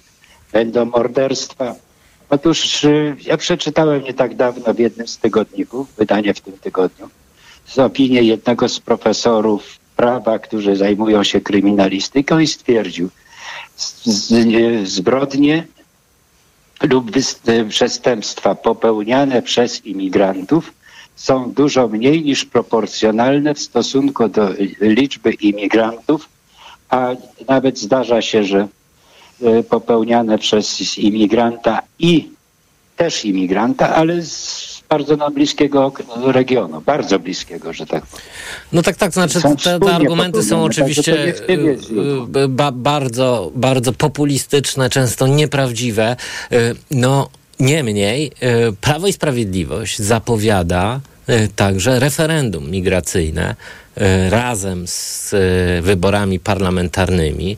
będą 0.52 0.86
morderstwa. 0.86 1.76
Otóż 2.30 2.84
y, 2.84 3.16
ja 3.26 3.38
przeczytałem 3.38 4.04
nie 4.04 4.14
tak 4.14 4.36
dawno 4.36 4.74
w 4.74 4.80
jednym 4.80 5.08
z 5.08 5.18
tygodników, 5.18 5.96
wydanie 5.98 6.34
w 6.34 6.42
tym 6.42 6.58
tygodniu, 6.58 7.10
z 7.66 7.80
opinię 7.80 8.22
jednego 8.24 8.70
z 8.70 8.80
profesorów 8.80 9.78
prawa, 9.96 10.40
którzy 10.40 10.76
zajmują 10.76 11.24
się 11.24 11.42
kryminalistyką 11.42 12.40
i 12.40 12.48
stwierdził, 12.48 13.10
z, 13.76 14.06
z, 14.06 14.46
nie- 14.46 14.86
zbrodnie 14.86 15.68
lub 16.82 17.12
y, 17.18 17.66
przestępstwa 17.70 18.56
popełniane 18.56 19.42
przez 19.42 19.86
imigrantów 19.86 20.74
są 21.16 21.52
dużo 21.52 21.88
mniej 21.88 22.24
niż 22.24 22.46
proporcjonalne 22.46 23.54
w 23.54 23.60
stosunku 23.60 24.30
do 24.30 24.50
liczby 24.82 25.32
imigrantów, 25.32 26.30
a 26.90 27.16
nawet 27.48 27.80
zdarza 27.80 28.22
się, 28.22 28.44
że 28.44 28.68
y, 29.42 29.64
popełniane 29.64 30.38
przez 30.38 30.98
imigranta 30.98 31.82
i 32.00 32.30
też 32.98 33.26
imigranta, 33.26 33.96
ale 33.96 34.22
z 34.22 34.74
bardzo 34.90 35.16
nam 35.16 35.34
bliskiego 35.34 35.92
regionu, 36.26 36.82
bardzo 36.82 37.20
bliskiego, 37.20 37.74
że 37.74 37.86
tak 37.86 38.06
powiem. 38.06 38.26
No 38.72 38.82
tak, 38.82 38.96
tak, 38.96 39.14
znaczy 39.14 39.42
Są 39.42 39.56
te, 39.56 39.80
te 39.80 39.96
argumenty 39.96 40.44
są 40.44 40.64
oczywiście 40.64 41.14
y, 41.50 41.78
y, 42.38 42.48
ba, 42.48 42.72
bardzo, 42.72 43.52
bardzo 43.56 43.94
populistyczne, 43.94 44.90
często 44.90 45.28
nieprawdziwe. 45.28 46.16
Y, 46.52 46.76
No 46.92 47.30
niemniej 47.60 48.32
y, 48.70 48.74
Prawo 48.82 49.08
i 49.08 49.14
Sprawiedliwość 49.14 50.00
zapowiada 50.00 51.00
y, 51.30 51.50
także 51.56 52.00
referendum 52.00 52.70
migracyjne 52.70 53.56
y, 53.98 54.30
razem 54.30 54.88
z 54.88 55.36
wyborami 55.84 56.40
parlamentarnymi. 56.40 57.58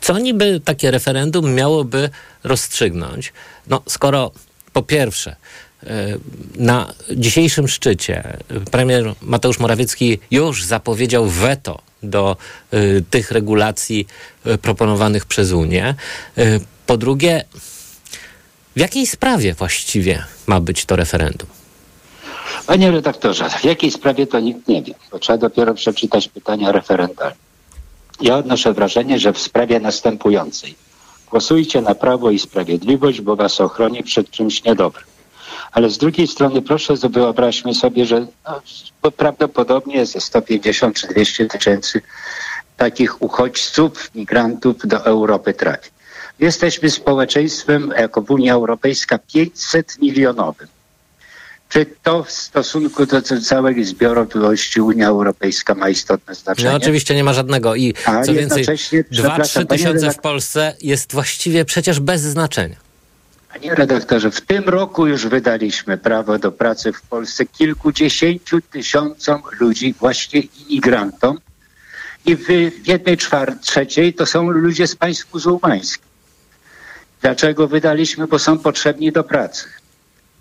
Co 0.00 0.18
niby 0.18 0.60
takie 0.64 0.90
referendum 0.90 1.54
miałoby 1.54 2.10
rozstrzygnąć? 2.44 3.32
No 3.66 3.82
skoro 3.88 4.30
po 4.72 4.82
pierwsze 4.82 5.36
na 6.56 6.92
dzisiejszym 7.16 7.68
szczycie 7.68 8.36
premier 8.70 9.14
Mateusz 9.22 9.58
Morawiecki 9.58 10.18
już 10.30 10.64
zapowiedział 10.64 11.26
weto 11.26 11.82
do 12.02 12.36
tych 13.10 13.30
regulacji 13.30 14.06
proponowanych 14.62 15.26
przez 15.26 15.52
Unię. 15.52 15.94
Po 16.86 16.96
drugie, 16.96 17.44
w 18.76 18.80
jakiej 18.80 19.06
sprawie 19.06 19.54
właściwie 19.54 20.24
ma 20.46 20.60
być 20.60 20.84
to 20.84 20.96
referendum? 20.96 21.48
Panie 22.66 22.90
redaktorze, 22.90 23.50
w 23.50 23.64
jakiej 23.64 23.90
sprawie 23.90 24.26
to 24.26 24.40
nikt 24.40 24.68
nie 24.68 24.82
wie, 24.82 24.94
bo 25.10 25.18
trzeba 25.18 25.38
dopiero 25.38 25.74
przeczytać 25.74 26.28
pytania 26.28 26.72
referendalne. 26.72 27.36
Ja 28.20 28.36
odnoszę 28.36 28.72
wrażenie, 28.72 29.18
że 29.18 29.32
w 29.32 29.38
sprawie 29.38 29.80
następującej. 29.80 30.74
Głosujcie 31.30 31.80
na 31.82 31.94
Prawo 31.94 32.30
i 32.30 32.38
Sprawiedliwość, 32.38 33.20
bo 33.20 33.36
was 33.36 33.60
ochroni 33.60 34.02
przed 34.02 34.30
czymś 34.30 34.64
niedobrym. 34.64 35.06
Ale 35.72 35.90
z 35.90 35.98
drugiej 35.98 36.26
strony 36.26 36.62
proszę, 36.62 36.94
wyobraźmy 37.10 37.74
sobie, 37.74 38.06
że 38.06 38.26
no, 39.02 39.10
prawdopodobnie 39.10 40.06
ze 40.06 40.20
150 40.20 40.96
czy 40.96 41.06
200 41.06 41.46
tysięcy 41.46 42.02
takich 42.76 43.22
uchodźców, 43.22 44.14
migrantów 44.14 44.76
do 44.84 45.04
Europy 45.04 45.54
trafi. 45.54 45.95
Jesteśmy 46.38 46.90
społeczeństwem 46.90 47.92
jako 47.98 48.24
Unia 48.28 48.54
Europejska 48.54 49.18
500 49.18 49.98
milionowym. 49.98 50.68
Czy 51.68 51.86
to 52.02 52.24
w 52.24 52.30
stosunku 52.30 53.06
do 53.06 53.22
całej 53.22 53.84
zbiorowości 53.84 54.80
Unia 54.80 55.08
Europejska 55.08 55.74
ma 55.74 55.88
istotne 55.88 56.34
znaczenie? 56.34 56.70
No 56.70 56.76
oczywiście 56.76 57.14
nie 57.14 57.24
ma 57.24 57.32
żadnego 57.32 57.74
i 57.74 57.94
A 58.04 58.22
co 58.22 58.32
więcej, 58.34 58.58
jednocześnie, 58.58 59.02
2-3 59.02 59.06
przepraszam, 59.10 59.66
panie 59.66 59.78
tysiące 59.78 60.10
w 60.10 60.18
Polsce 60.18 60.76
jest 60.82 61.12
właściwie 61.12 61.64
przecież 61.64 62.00
bez 62.00 62.20
znaczenia. 62.20 62.76
Panie 63.52 63.74
redaktorze, 63.74 64.30
w 64.30 64.40
tym 64.40 64.64
roku 64.64 65.06
już 65.06 65.26
wydaliśmy 65.26 65.98
prawo 65.98 66.38
do 66.38 66.52
pracy 66.52 66.92
w 66.92 67.02
Polsce 67.02 67.46
kilkudziesięciu 67.46 68.60
tysiącom 68.60 69.42
ludzi, 69.60 69.94
właśnie 70.00 70.40
imigrantom. 70.40 71.38
I 72.26 72.36
w 72.36 72.48
jednej 72.88 73.16
trzeciej 73.60 74.14
to 74.14 74.26
są 74.26 74.50
ludzie 74.50 74.86
z 74.86 74.96
państw 74.96 75.34
muzułmańskich. 75.34 76.05
Dlaczego 77.22 77.68
wydaliśmy? 77.68 78.26
Bo 78.26 78.38
są 78.38 78.58
potrzebni 78.58 79.12
do 79.12 79.24
pracy. 79.24 79.64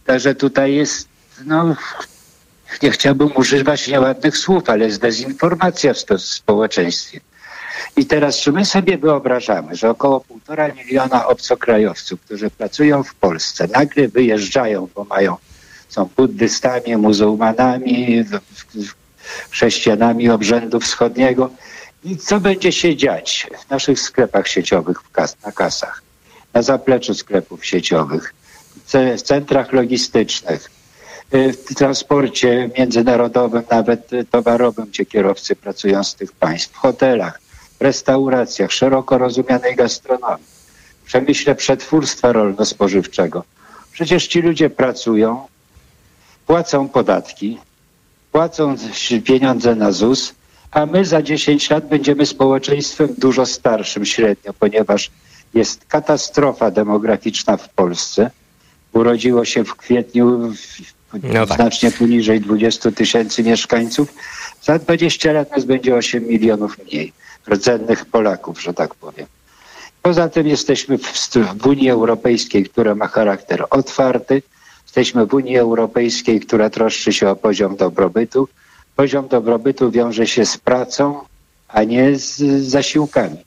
Także 0.05 0.35
tutaj 0.35 0.73
jest, 0.75 1.07
no, 1.45 1.75
nie 2.81 2.91
chciałbym 2.91 3.29
używać 3.35 3.87
nieładnych 3.87 4.37
słów, 4.37 4.69
ale 4.69 4.85
jest 4.85 5.01
dezinformacja 5.01 5.93
w 5.93 6.21
społeczeństwie. 6.21 7.19
I 7.97 8.05
teraz, 8.05 8.37
czy 8.37 8.51
my 8.51 8.65
sobie 8.65 8.97
wyobrażamy, 8.97 9.75
że 9.75 9.89
około 9.89 10.19
półtora 10.19 10.67
miliona 10.67 11.27
obcokrajowców, 11.27 12.21
którzy 12.21 12.49
pracują 12.49 13.03
w 13.03 13.15
Polsce, 13.15 13.67
nagle 13.67 14.07
wyjeżdżają, 14.07 14.87
bo 14.95 15.03
mają, 15.03 15.35
są 15.89 16.09
buddystami, 16.17 16.97
muzułmanami, 16.97 18.23
chrześcijanami 19.49 20.29
obrzędu 20.29 20.79
wschodniego. 20.79 21.49
I 22.03 22.17
co 22.17 22.39
będzie 22.39 22.71
się 22.71 22.95
dziać 22.95 23.47
w 23.65 23.69
naszych 23.69 23.99
sklepach 23.99 24.47
sieciowych, 24.47 24.97
kas- 25.13 25.35
na 25.45 25.51
kasach, 25.51 26.01
na 26.55 26.61
zapleczu 26.61 27.13
sklepów 27.13 27.65
sieciowych, 27.65 28.33
w 28.85 28.91
ce- 28.91 29.17
w 29.17 29.21
centrach 29.21 29.73
logistycznych, 29.73 30.71
y, 31.33 31.53
w 31.53 31.75
transporcie 31.75 32.69
międzynarodowym, 32.77 33.63
nawet 33.71 34.09
towarowym, 34.31 34.85
gdzie 34.85 35.05
kierowcy 35.05 35.55
pracują 35.55 36.03
z 36.03 36.15
tych 36.15 36.31
państw, 36.31 36.71
w 36.73 36.77
hotelach, 36.77 37.39
restauracjach, 37.79 38.71
szeroko 38.71 39.17
rozumianej 39.17 39.75
gastronomii, 39.75 40.45
w 41.03 41.05
przemyśle 41.07 41.55
przetwórstwa 41.55 42.31
rolno-spożywczego. 42.31 43.43
Przecież 43.91 44.27
ci 44.27 44.41
ludzie 44.41 44.69
pracują, 44.69 45.47
płacą 46.47 46.89
podatki, 46.89 47.57
płacą 48.31 48.75
pieniądze 49.25 49.75
na 49.75 49.91
ZUS, 49.91 50.33
a 50.71 50.85
my 50.85 51.05
za 51.05 51.21
10 51.21 51.69
lat 51.69 51.87
będziemy 51.87 52.25
społeczeństwem 52.25 53.09
dużo 53.17 53.45
starszym 53.45 54.05
średnio, 54.05 54.53
ponieważ 54.53 55.11
jest 55.55 55.85
katastrofa 55.85 56.71
demograficzna 56.71 57.57
w 57.57 57.69
Polsce. 57.69 58.31
urodziło 58.93 59.45
się 59.45 59.63
w 59.63 59.75
kwietniu 59.75 60.53
w, 60.53 60.95
No 61.23 61.45
tak. 61.47 61.57
znacznie 61.57 61.91
poniżej 61.91 62.41
20 62.41 62.91
tysięcy 62.91 63.43
mieszkańców. 63.43 64.13
Za 64.61 64.79
20 64.79 65.31
lat 65.31 65.51
nas 65.51 65.65
będzie 65.65 65.95
8 65.95 66.27
milionów 66.27 66.77
mniej 66.85 67.13
rdzennych 67.49 68.05
Polaków, 68.05 68.61
że 68.61 68.73
tak 68.73 68.95
powiem. 68.95 69.27
Poza 70.01 70.29
tym 70.29 70.47
jesteśmy 70.47 70.97
w, 70.97 71.27
w 71.61 71.65
Unii 71.67 71.89
Europejskiej, 71.89 72.65
która 72.65 72.95
ma 72.95 73.07
charakter 73.07 73.65
otwarty. 73.69 74.41
Jesteśmy 74.83 75.25
w 75.25 75.33
Unii 75.33 75.57
Europejskiej, 75.57 76.39
która 76.39 76.69
troszczy 76.69 77.13
się 77.13 77.29
o 77.29 77.35
poziom 77.35 77.75
dobrobytu. 77.75 78.47
Poziom 78.95 79.27
dobrobytu 79.27 79.91
wiąże 79.91 80.27
się 80.27 80.45
z 80.45 80.57
pracą, 80.57 81.19
a 81.67 81.83
nie 81.83 82.15
z 82.19 82.37
zasiłkami. 82.67 83.37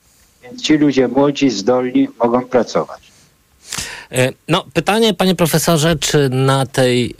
Ci 0.63 0.77
ludzie 0.77 1.07
młodzi, 1.07 1.49
zdolni 1.49 2.07
mogą 2.19 2.45
pracować. 2.45 3.01
E, 4.11 4.31
No, 4.47 4.65
pytanie, 4.73 5.13
panie 5.13 5.35
profesorze, 5.35 5.95
czy 5.95 6.29
na 6.29 6.65
tej 6.65 7.15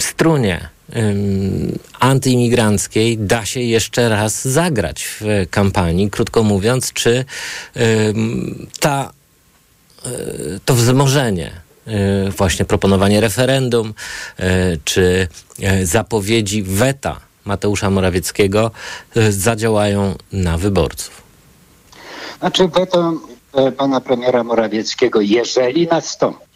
strunie 0.00 0.68
ym, 0.96 1.78
antyimigranckiej 2.00 3.18
da 3.18 3.44
się 3.44 3.60
jeszcze 3.60 4.08
raz 4.08 4.48
zagrać 4.48 5.04
w 5.04 5.46
kampanii? 5.50 6.10
Krótko 6.10 6.42
mówiąc, 6.42 6.92
czy 6.92 7.24
ta, 8.80 9.12
y, 10.06 10.60
to 10.64 10.74
wzmożenie, 10.74 11.52
y, 12.26 12.30
właśnie 12.30 12.64
proponowanie 12.64 13.20
referendum, 13.20 13.94
czy 14.84 15.28
zapowiedzi 15.82 16.62
weta 16.62 17.20
Mateusza 17.44 17.90
Morawieckiego 17.90 18.70
zadziałają 19.30 20.14
na 20.32 20.58
wyborców? 20.58 21.27
Znaczy 22.38 22.68
weto 22.68 23.12
e, 23.54 23.72
pana 23.72 24.00
premiera 24.00 24.44
Morawieckiego, 24.44 25.20
jeżeli 25.20 25.86
nastąpi. 25.86 26.48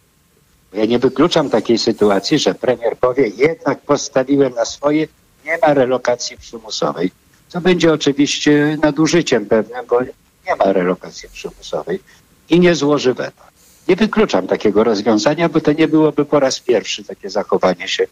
Ja 0.73 0.85
nie 0.85 0.99
wykluczam 0.99 1.49
takiej 1.49 1.77
sytuacji, 1.77 2.39
że 2.39 2.55
premier 2.55 2.97
powie, 2.97 3.27
jednak 3.27 3.81
postawiłem 3.81 4.53
na 4.53 4.65
swoje, 4.65 5.07
nie 5.45 5.57
ma 5.61 5.73
relokacji 5.73 6.37
przymusowej. 6.37 7.11
Co 7.47 7.61
będzie 7.61 7.93
oczywiście 7.93 8.77
nadużyciem 8.81 9.45
pewnym, 9.45 9.85
bo 9.89 10.01
nie 10.47 10.55
ma 10.59 10.73
relokacji 10.73 11.29
przymusowej 11.29 11.99
i 12.49 12.59
nie 12.59 12.75
złoży 12.75 13.13
weta. 13.13 13.43
Nie 13.87 13.95
wykluczam 13.95 14.47
takiego 14.47 14.83
rozwiązania, 14.83 15.49
bo 15.49 15.61
to 15.61 15.73
nie 15.73 15.87
byłoby 15.87 16.25
po 16.25 16.39
raz 16.39 16.59
pierwszy 16.59 17.03
takie 17.03 17.29
zachowanie 17.29 17.87
się 17.87 18.07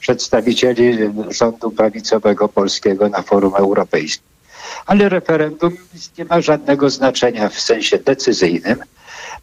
przedstawicieli 0.00 0.98
rządu 1.28 1.70
prawicowego 1.70 2.48
polskiego 2.48 3.08
na 3.08 3.22
forum 3.22 3.54
europejskim. 3.54 4.37
Ale 4.86 5.08
referendum 5.08 5.76
nie 6.18 6.24
ma 6.24 6.40
żadnego 6.40 6.90
znaczenia 6.90 7.48
w 7.48 7.60
sensie 7.60 7.98
decyzyjnym, 7.98 8.78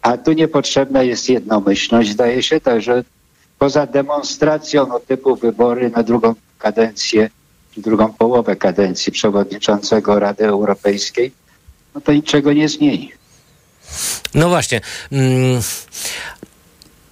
a 0.01 0.17
tu 0.17 0.32
niepotrzebna 0.32 1.04
jest 1.04 1.30
jednomyślność, 1.30 2.12
zdaje 2.12 2.43
się, 2.43 2.60
także 2.62 3.04
poza 3.60 3.86
demonstracją 3.86 4.88
no, 4.88 4.99
typu 4.99 5.36
wybory 5.36 5.89
na 5.89 6.04
drugą 6.04 6.36
kadencję, 6.60 7.30
czy 7.75 7.82
drugą 7.82 8.13
połowę 8.13 8.56
kadencji 8.56 9.12
przewodniczącego 9.12 10.19
Rady 10.19 10.45
Europejskiej, 10.45 11.32
no 11.95 12.01
to 12.01 12.13
niczego 12.13 12.54
nie 12.54 12.69
zmieni. 12.69 13.12
No 14.34 14.49
właśnie. 14.49 14.82
Mm, 15.12 15.62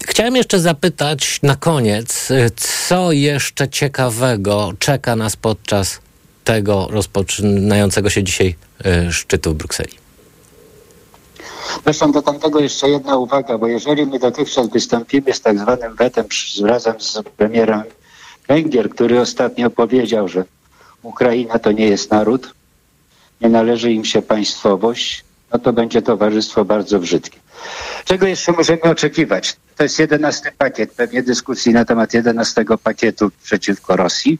Chciałem 0.07 0.35
jeszcze 0.35 0.59
zapytać 0.59 1.39
na 1.43 1.55
koniec, 1.55 2.31
y, 2.31 2.51
co 2.55 3.11
jeszcze 3.11 3.69
ciekawego 3.69 4.73
czeka 4.79 5.15
nas 5.15 5.35
podczas 5.35 5.99
tego 6.43 6.87
rozpoczynającego 6.91 8.09
się 8.09 8.23
dzisiaj 8.23 8.55
y, 9.07 9.11
szczytu 9.11 9.51
w 9.51 9.55
Brukseli? 9.55 10.03
Zresztą 11.83 12.11
do 12.11 12.21
tamtego 12.21 12.59
jeszcze 12.59 12.89
jedna 12.89 13.17
uwaga, 13.17 13.57
bo 13.57 13.67
jeżeli 13.67 14.05
my 14.05 14.19
dotychczas 14.19 14.69
wystąpimy 14.69 15.33
z 15.33 15.41
tak 15.41 15.59
zwanym 15.59 15.95
wetem 15.95 16.25
razem 16.63 17.01
z 17.01 17.21
premierem 17.37 17.83
Węgier, 18.47 18.89
który 18.89 19.21
ostatnio 19.21 19.69
powiedział, 19.69 20.27
że 20.27 20.43
Ukraina 21.03 21.59
to 21.59 21.71
nie 21.71 21.87
jest 21.87 22.11
naród, 22.11 22.53
nie 23.41 23.49
należy 23.49 23.91
im 23.91 24.05
się 24.05 24.21
państwowość, 24.21 25.23
no 25.53 25.59
to 25.59 25.73
będzie 25.73 26.01
towarzystwo 26.01 26.65
bardzo 26.65 26.99
brzydkie. 26.99 27.39
Czego 28.05 28.27
jeszcze 28.27 28.51
możemy 28.51 28.81
oczekiwać? 28.81 29.55
To 29.77 29.83
jest 29.83 29.99
jedenasty 29.99 30.51
pakiet, 30.57 30.91
pewnie 30.91 31.23
dyskusji 31.23 31.73
na 31.73 31.85
temat 31.85 32.13
jedenastego 32.13 32.77
pakietu 32.77 33.31
przeciwko 33.43 33.95
Rosji. 33.95 34.39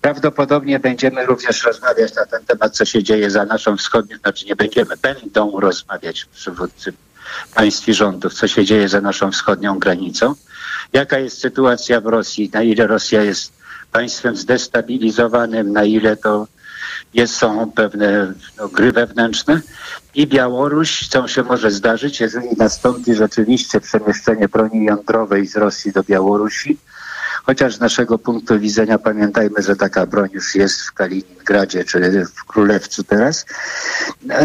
Prawdopodobnie 0.00 0.78
będziemy 0.78 1.26
również 1.26 1.64
rozmawiać 1.64 2.14
na 2.14 2.26
ten 2.26 2.44
temat, 2.44 2.76
co 2.76 2.84
się 2.84 3.02
dzieje 3.02 3.30
za 3.30 3.44
naszą 3.44 3.76
wschodnią, 3.76 4.18
znaczy 4.18 4.46
nie 4.46 4.56
będziemy, 4.56 4.96
będą 4.96 5.60
rozmawiać 5.60 6.24
przywódcy 6.24 6.92
państw 7.54 7.88
i 7.88 7.94
rządów, 7.94 8.34
co 8.34 8.48
się 8.48 8.64
dzieje 8.64 8.88
za 8.88 9.00
naszą 9.00 9.30
wschodnią 9.30 9.78
granicą. 9.78 10.34
Jaka 10.92 11.18
jest 11.18 11.40
sytuacja 11.40 12.00
w 12.00 12.06
Rosji, 12.06 12.50
na 12.52 12.62
ile 12.62 12.86
Rosja 12.86 13.22
jest 13.22 13.52
państwem 13.92 14.36
zdestabilizowanym, 14.36 15.72
na 15.72 15.84
ile 15.84 16.16
to 16.16 16.46
jest, 17.14 17.34
są 17.34 17.72
pewne 17.72 18.32
no, 18.58 18.68
gry 18.68 18.92
wewnętrzne 18.92 19.60
i 20.14 20.26
Białoruś, 20.26 21.08
co 21.08 21.28
się 21.28 21.42
może 21.42 21.70
zdarzyć, 21.70 22.20
jeżeli 22.20 22.48
nastąpi 22.56 23.14
rzeczywiście 23.14 23.80
przemieszczenie 23.80 24.48
broni 24.48 24.84
jądrowej 24.84 25.46
z 25.46 25.56
Rosji 25.56 25.92
do 25.92 26.02
Białorusi, 26.02 26.78
chociaż 27.46 27.76
z 27.76 27.80
naszego 27.80 28.18
punktu 28.18 28.60
widzenia 28.60 28.98
pamiętajmy, 28.98 29.62
że 29.62 29.76
taka 29.76 30.06
broń 30.06 30.28
już 30.32 30.54
jest 30.54 30.80
w 30.80 30.92
Kaliningradzie 30.92 31.84
czy 31.84 32.26
w 32.34 32.44
Królewcu 32.44 33.04
teraz. 33.04 33.46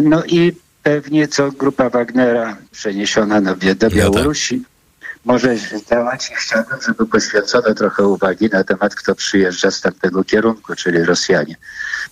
No 0.02 0.24
i 0.26 0.56
pewnie 0.84 1.28
co 1.28 1.52
grupa 1.52 1.90
Wagnera 1.90 2.58
przeniesiona 2.72 3.42
na, 3.42 3.56
do 3.56 3.90
Białorusi 3.90 4.64
może 5.26 5.56
działać 5.90 6.30
i 6.32 6.36
chciałbym, 6.36 6.78
żeby 6.88 7.06
poświęcono 7.06 7.74
trochę 7.74 8.08
uwagi 8.08 8.50
na 8.50 8.64
temat, 8.64 8.96
kto 8.96 9.16
przyjeżdża 9.16 9.72
z 9.72 9.82
tamtego 9.82 10.24
kierunku, 10.24 10.76
czyli 10.76 11.04
Rosjanie. 11.04 11.56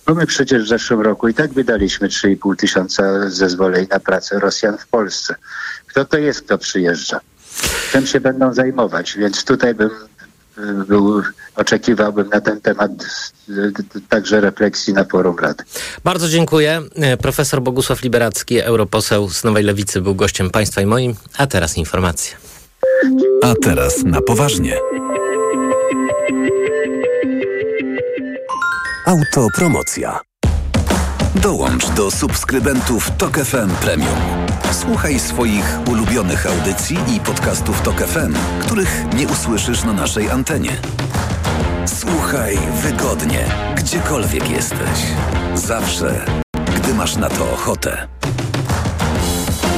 Bo 0.06 0.14
my 0.14 0.26
przecież 0.26 0.64
w 0.64 0.68
zeszłym 0.68 1.00
roku 1.00 1.28
i 1.28 1.34
tak 1.34 1.52
wydaliśmy 1.52 2.08
3,5 2.08 2.56
tysiąca 2.56 3.30
zezwoleń 3.30 3.86
na 3.90 4.00
pracę 4.00 4.38
Rosjan 4.38 4.78
w 4.78 4.86
Polsce. 4.86 5.34
Kto 5.86 6.04
to 6.04 6.18
jest, 6.18 6.42
kto 6.42 6.58
przyjeżdża? 6.58 7.20
Czym 7.92 8.06
się 8.06 8.20
będą 8.20 8.54
zajmować? 8.54 9.16
Więc 9.16 9.44
tutaj 9.44 9.74
bym 9.74 9.90
był, 10.88 11.22
oczekiwałbym 11.56 12.28
na 12.28 12.40
ten 12.40 12.60
temat 12.60 12.90
także 14.08 14.40
refleksji 14.40 14.94
na 14.94 15.04
forum 15.04 15.38
Rady. 15.38 15.64
Bardzo 16.04 16.28
dziękuję. 16.28 16.82
E, 16.94 17.16
Profesor 17.16 17.62
Bogusław 17.62 18.02
Liberacki, 18.02 18.60
europoseł 18.60 19.28
z 19.28 19.44
Nowej 19.44 19.64
Lewicy, 19.64 20.00
był 20.00 20.14
gościem 20.14 20.50
państwa 20.50 20.80
i 20.80 20.86
moim. 20.86 21.14
A 21.38 21.46
teraz 21.46 21.76
informacje. 21.76 22.36
A 23.42 23.54
teraz 23.62 24.04
na 24.04 24.20
poważnie. 24.20 24.78
Autopromocja. 29.06 30.20
Dołącz 31.34 31.90
do 31.90 32.10
subskrybentów 32.10 33.10
Tok 33.18 33.38
FM 33.38 33.70
Premium. 33.70 34.47
Słuchaj 34.72 35.20
swoich 35.20 35.78
ulubionych 35.90 36.46
audycji 36.46 36.98
i 37.16 37.20
podcastów 37.20 37.82
Tok 37.82 38.00
FM, 38.00 38.34
których 38.60 39.04
nie 39.14 39.28
usłyszysz 39.28 39.84
na 39.84 39.92
naszej 39.92 40.30
antenie. 40.30 40.70
Słuchaj 41.86 42.58
wygodnie, 42.82 43.44
gdziekolwiek 43.76 44.50
jesteś. 44.50 44.98
Zawsze, 45.54 46.24
gdy 46.76 46.94
masz 46.94 47.16
na 47.16 47.28
to 47.28 47.52
ochotę. 47.52 48.08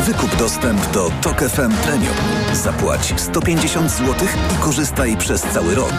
Wykup 0.07 0.37
dostęp 0.37 0.91
do 0.91 1.11
Tok 1.23 1.41
FM 1.41 1.73
Premium. 1.73 2.17
Zapłać 2.53 3.15
150 3.17 3.91
zł 3.91 4.15
i 4.55 4.63
korzystaj 4.63 5.17
przez 5.17 5.43
cały 5.43 5.75
rok. 5.75 5.95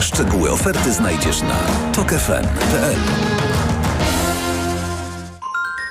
Szczegóły 0.00 0.50
oferty 0.50 0.92
znajdziesz 0.92 1.42
na 1.42 1.58
tokefm.pl. 1.92 2.96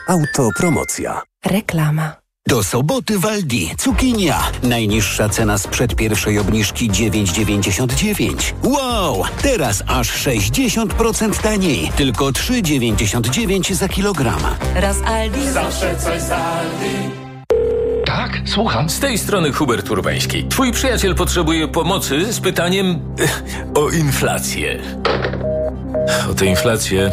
Autopromocja. 0.08 1.21
Reklama. 1.45 2.24
Do 2.47 2.63
soboty 2.63 3.19
w 3.19 3.25
Aldi. 3.25 3.71
Cukinia. 3.77 4.51
Najniższa 4.63 5.29
cena 5.29 5.58
sprzed 5.58 5.95
pierwszej 5.95 6.39
obniżki 6.39 6.89
9,99. 6.91 8.53
Wow! 8.63 9.23
Teraz 9.41 9.84
aż 9.88 10.25
60% 10.27 11.41
taniej. 11.41 11.91
Tylko 11.95 12.25
3,99 12.25 13.73
za 13.73 13.89
kilogram. 13.89 14.39
Raz 14.75 15.01
Aldi. 15.05 15.49
Zawsze 15.49 15.95
coś 15.95 16.21
z 16.21 16.31
Aldi. 16.31 16.95
Tak, 18.05 18.41
słucham. 18.45 18.89
Z 18.89 18.99
tej 18.99 19.17
strony 19.17 19.53
Hubert 19.53 19.91
Urbański. 19.91 20.43
Twój 20.47 20.71
przyjaciel 20.71 21.15
potrzebuje 21.15 21.67
pomocy 21.67 22.34
z 22.34 22.39
pytaniem 22.39 22.99
eh, 23.20 23.43
o 23.76 23.89
inflację. 23.89 24.80
O 26.32 26.34
tę 26.34 26.45
inflację 26.45 27.12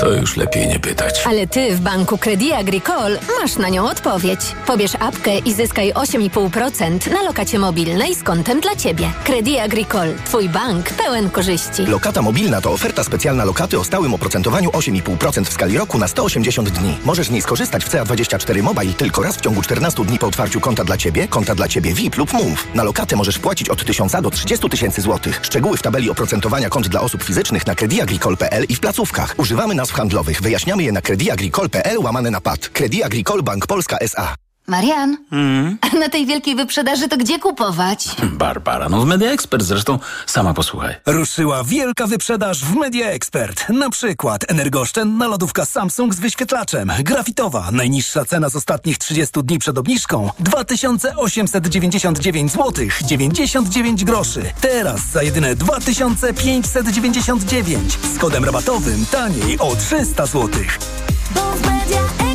to 0.00 0.12
już 0.12 0.36
lepiej 0.36 0.68
nie 0.68 0.78
pytać. 0.78 1.22
Ale 1.26 1.46
ty 1.46 1.76
w 1.76 1.80
banku 1.80 2.18
Credit 2.18 2.52
Agricole 2.52 3.18
masz 3.40 3.56
na 3.56 3.68
nią 3.68 3.90
odpowiedź. 3.90 4.40
Pobierz 4.66 4.94
apkę 5.00 5.38
i 5.38 5.52
zyskaj 5.52 5.92
8,5% 5.92 7.12
na 7.12 7.22
lokacie 7.22 7.58
mobilnej 7.58 8.14
z 8.14 8.22
kontem 8.22 8.60
dla 8.60 8.76
ciebie. 8.76 9.10
Credit 9.24 9.60
Agricole. 9.60 10.14
Twój 10.24 10.48
bank 10.48 10.90
pełen 10.90 11.30
korzyści. 11.30 11.86
Lokata 11.86 12.22
mobilna 12.22 12.60
to 12.60 12.72
oferta 12.72 13.04
specjalna 13.04 13.44
lokaty 13.44 13.78
o 13.78 13.84
stałym 13.84 14.14
oprocentowaniu 14.14 14.70
8,5% 14.70 15.44
w 15.44 15.52
skali 15.52 15.78
roku 15.78 15.98
na 15.98 16.08
180 16.08 16.70
dni. 16.70 16.96
Możesz 17.04 17.26
z 17.26 17.30
niej 17.30 17.42
skorzystać 17.42 17.84
w 17.84 17.90
CA24 17.90 18.62
Mobile 18.62 18.92
tylko 18.92 19.22
raz 19.22 19.36
w 19.36 19.40
ciągu 19.40 19.62
14 19.62 20.04
dni 20.04 20.18
po 20.18 20.26
otwarciu 20.26 20.60
konta 20.60 20.84
dla 20.84 20.96
ciebie, 20.96 21.28
konta 21.28 21.54
dla 21.54 21.68
ciebie 21.68 21.94
VIP 21.94 22.16
lub 22.16 22.32
Move. 22.32 22.66
Na 22.74 22.82
lokatę 22.82 23.16
możesz 23.16 23.38
płacić 23.38 23.68
od 23.68 23.84
1000 23.84 24.12
do 24.22 24.30
30 24.30 24.68
tysięcy 24.68 25.00
złotych. 25.00 25.40
Szczegóły 25.42 25.76
w 25.76 25.82
tabeli 25.82 26.10
oprocentowania 26.10 26.68
kont 26.68 26.88
dla 26.88 27.00
osób 27.00 27.22
fizycznych 27.22 27.66
na 27.66 27.74
crediagricole.pl 27.86 28.64
i 28.68 28.74
w 28.74 28.80
placówkach. 28.80 29.34
Używamy 29.38 29.74
nazw 29.74 29.92
handlowych. 29.92 30.42
Wyjaśniamy 30.42 30.82
je 30.82 30.92
na 30.92 31.00
crediagricole.pl 31.00 31.98
łamane 31.98 32.30
na 32.30 32.40
PAD. 32.40 32.70
Agricole 33.04 33.42
Bank 33.42 33.66
Polska 33.66 33.98
S.A. 33.98 34.45
Marian, 34.66 35.16
Mm. 35.32 35.78
a 35.80 35.88
na 35.96 36.08
tej 36.08 36.26
wielkiej 36.26 36.56
wyprzedaży 36.56 37.08
to 37.08 37.16
gdzie 37.16 37.38
kupować? 37.38 38.08
Barbara, 38.22 38.88
no 38.88 39.00
w 39.00 39.06
Media 39.06 39.30
Expert 39.30 39.62
zresztą 39.62 39.98
sama 40.26 40.54
posłuchaj. 40.54 40.94
Ruszyła 41.06 41.64
wielka 41.64 42.06
wyprzedaż 42.06 42.64
w 42.64 42.74
Media 42.74 43.06
Expert. 43.10 43.68
Na 43.68 43.90
przykład 43.90 44.50
energooszczędna 44.50 45.26
lodówka 45.28 45.64
Samsung 45.64 46.14
z 46.14 46.20
wyświetlaczem. 46.20 46.92
Grafitowa. 47.00 47.68
Najniższa 47.72 48.24
cena 48.24 48.48
z 48.48 48.56
ostatnich 48.56 48.98
30 48.98 49.42
dni 49.42 49.58
przed 49.58 49.78
obniżką 49.78 50.30
2899 50.40 52.52
zł 52.52 52.72
99 53.04 54.04
groszy. 54.04 54.42
Teraz 54.60 55.00
za 55.12 55.22
jedyne 55.22 55.54
2599 55.56 57.98
z 58.14 58.18
kodem 58.18 58.44
rabatowym 58.44 59.06
taniej 59.06 59.58
o 59.58 59.76
300 59.76 60.26
zł. 60.26 60.48
Bo 61.34 61.40
w 61.40 61.60
Media 61.66 62.00
Expert. 62.00 62.25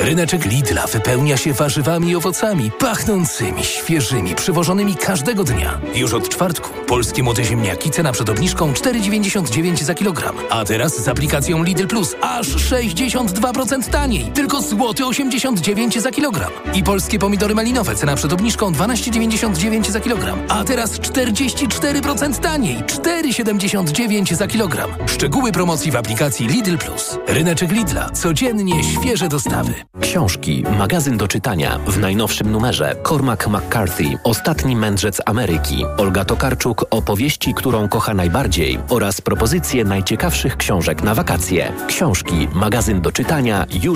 Ryneczek 0.00 0.44
Lidla 0.44 0.86
wypełnia 0.86 1.36
się 1.36 1.52
warzywami 1.52 2.10
i 2.10 2.16
owocami 2.16 2.70
pachnącymi, 2.78 3.64
świeżymi, 3.64 4.34
przywożonymi 4.34 4.96
każdego 4.96 5.44
dnia. 5.44 5.80
Już 5.94 6.14
od 6.14 6.28
czwartku 6.28 6.70
polskie 6.86 7.22
młode 7.22 7.44
ziemniaki 7.44 7.90
cena 7.90 8.12
przed 8.12 8.28
obniżką 8.28 8.72
4,99 8.72 9.82
za 9.82 9.94
kilogram. 9.94 10.36
A 10.50 10.64
teraz 10.64 11.02
z 11.02 11.08
aplikacją 11.08 11.62
Lidl 11.64 11.86
Plus 11.86 12.14
aż 12.20 12.48
62% 12.48 13.90
taniej. 13.90 14.24
Tylko 14.24 14.62
złoty 14.62 15.06
89 15.06 16.00
za 16.00 16.10
kilogram. 16.10 16.50
I 16.74 16.82
polskie 16.82 17.18
pomidory 17.18 17.54
malinowe 17.54 17.94
cena 17.94 18.16
przed 18.16 18.32
obniżką 18.32 18.72
12,99 18.72 19.90
za 19.90 20.00
kilogram. 20.00 20.38
A 20.48 20.64
teraz 20.64 21.00
44% 21.00 22.38
taniej. 22.38 22.76
4,79 22.76 24.34
za 24.34 24.46
kilogram. 24.46 24.90
Szczegóły 25.06 25.52
promocji 25.52 25.90
w 25.90 25.96
aplikacji 25.96 26.46
Lidl 26.46 26.76
Plus. 26.76 27.18
Ryneczek 27.26 27.72
Lidla. 27.72 28.10
Codziennie 28.10 28.84
świeże 28.84 29.28
dostawy. 29.28 29.87
Książki, 30.00 30.64
magazyn 30.78 31.16
do 31.16 31.28
czytania 31.28 31.78
w 31.86 31.98
najnowszym 31.98 32.52
numerze. 32.52 32.96
Cormac 33.08 33.46
McCarthy, 33.46 34.04
Ostatni 34.24 34.76
mędrzec 34.76 35.20
Ameryki, 35.26 35.84
Olga 35.96 36.24
Tokarczuk, 36.24 36.84
opowieści, 36.90 37.54
którą 37.54 37.88
kocha 37.88 38.14
najbardziej. 38.14 38.78
Oraz 38.88 39.20
propozycje 39.20 39.84
najciekawszych 39.84 40.56
książek 40.56 41.02
na 41.02 41.14
wakacje. 41.14 41.72
Książki, 41.86 42.48
magazyn 42.54 43.00
do 43.00 43.12
czytania 43.12 43.66
już 43.70 43.84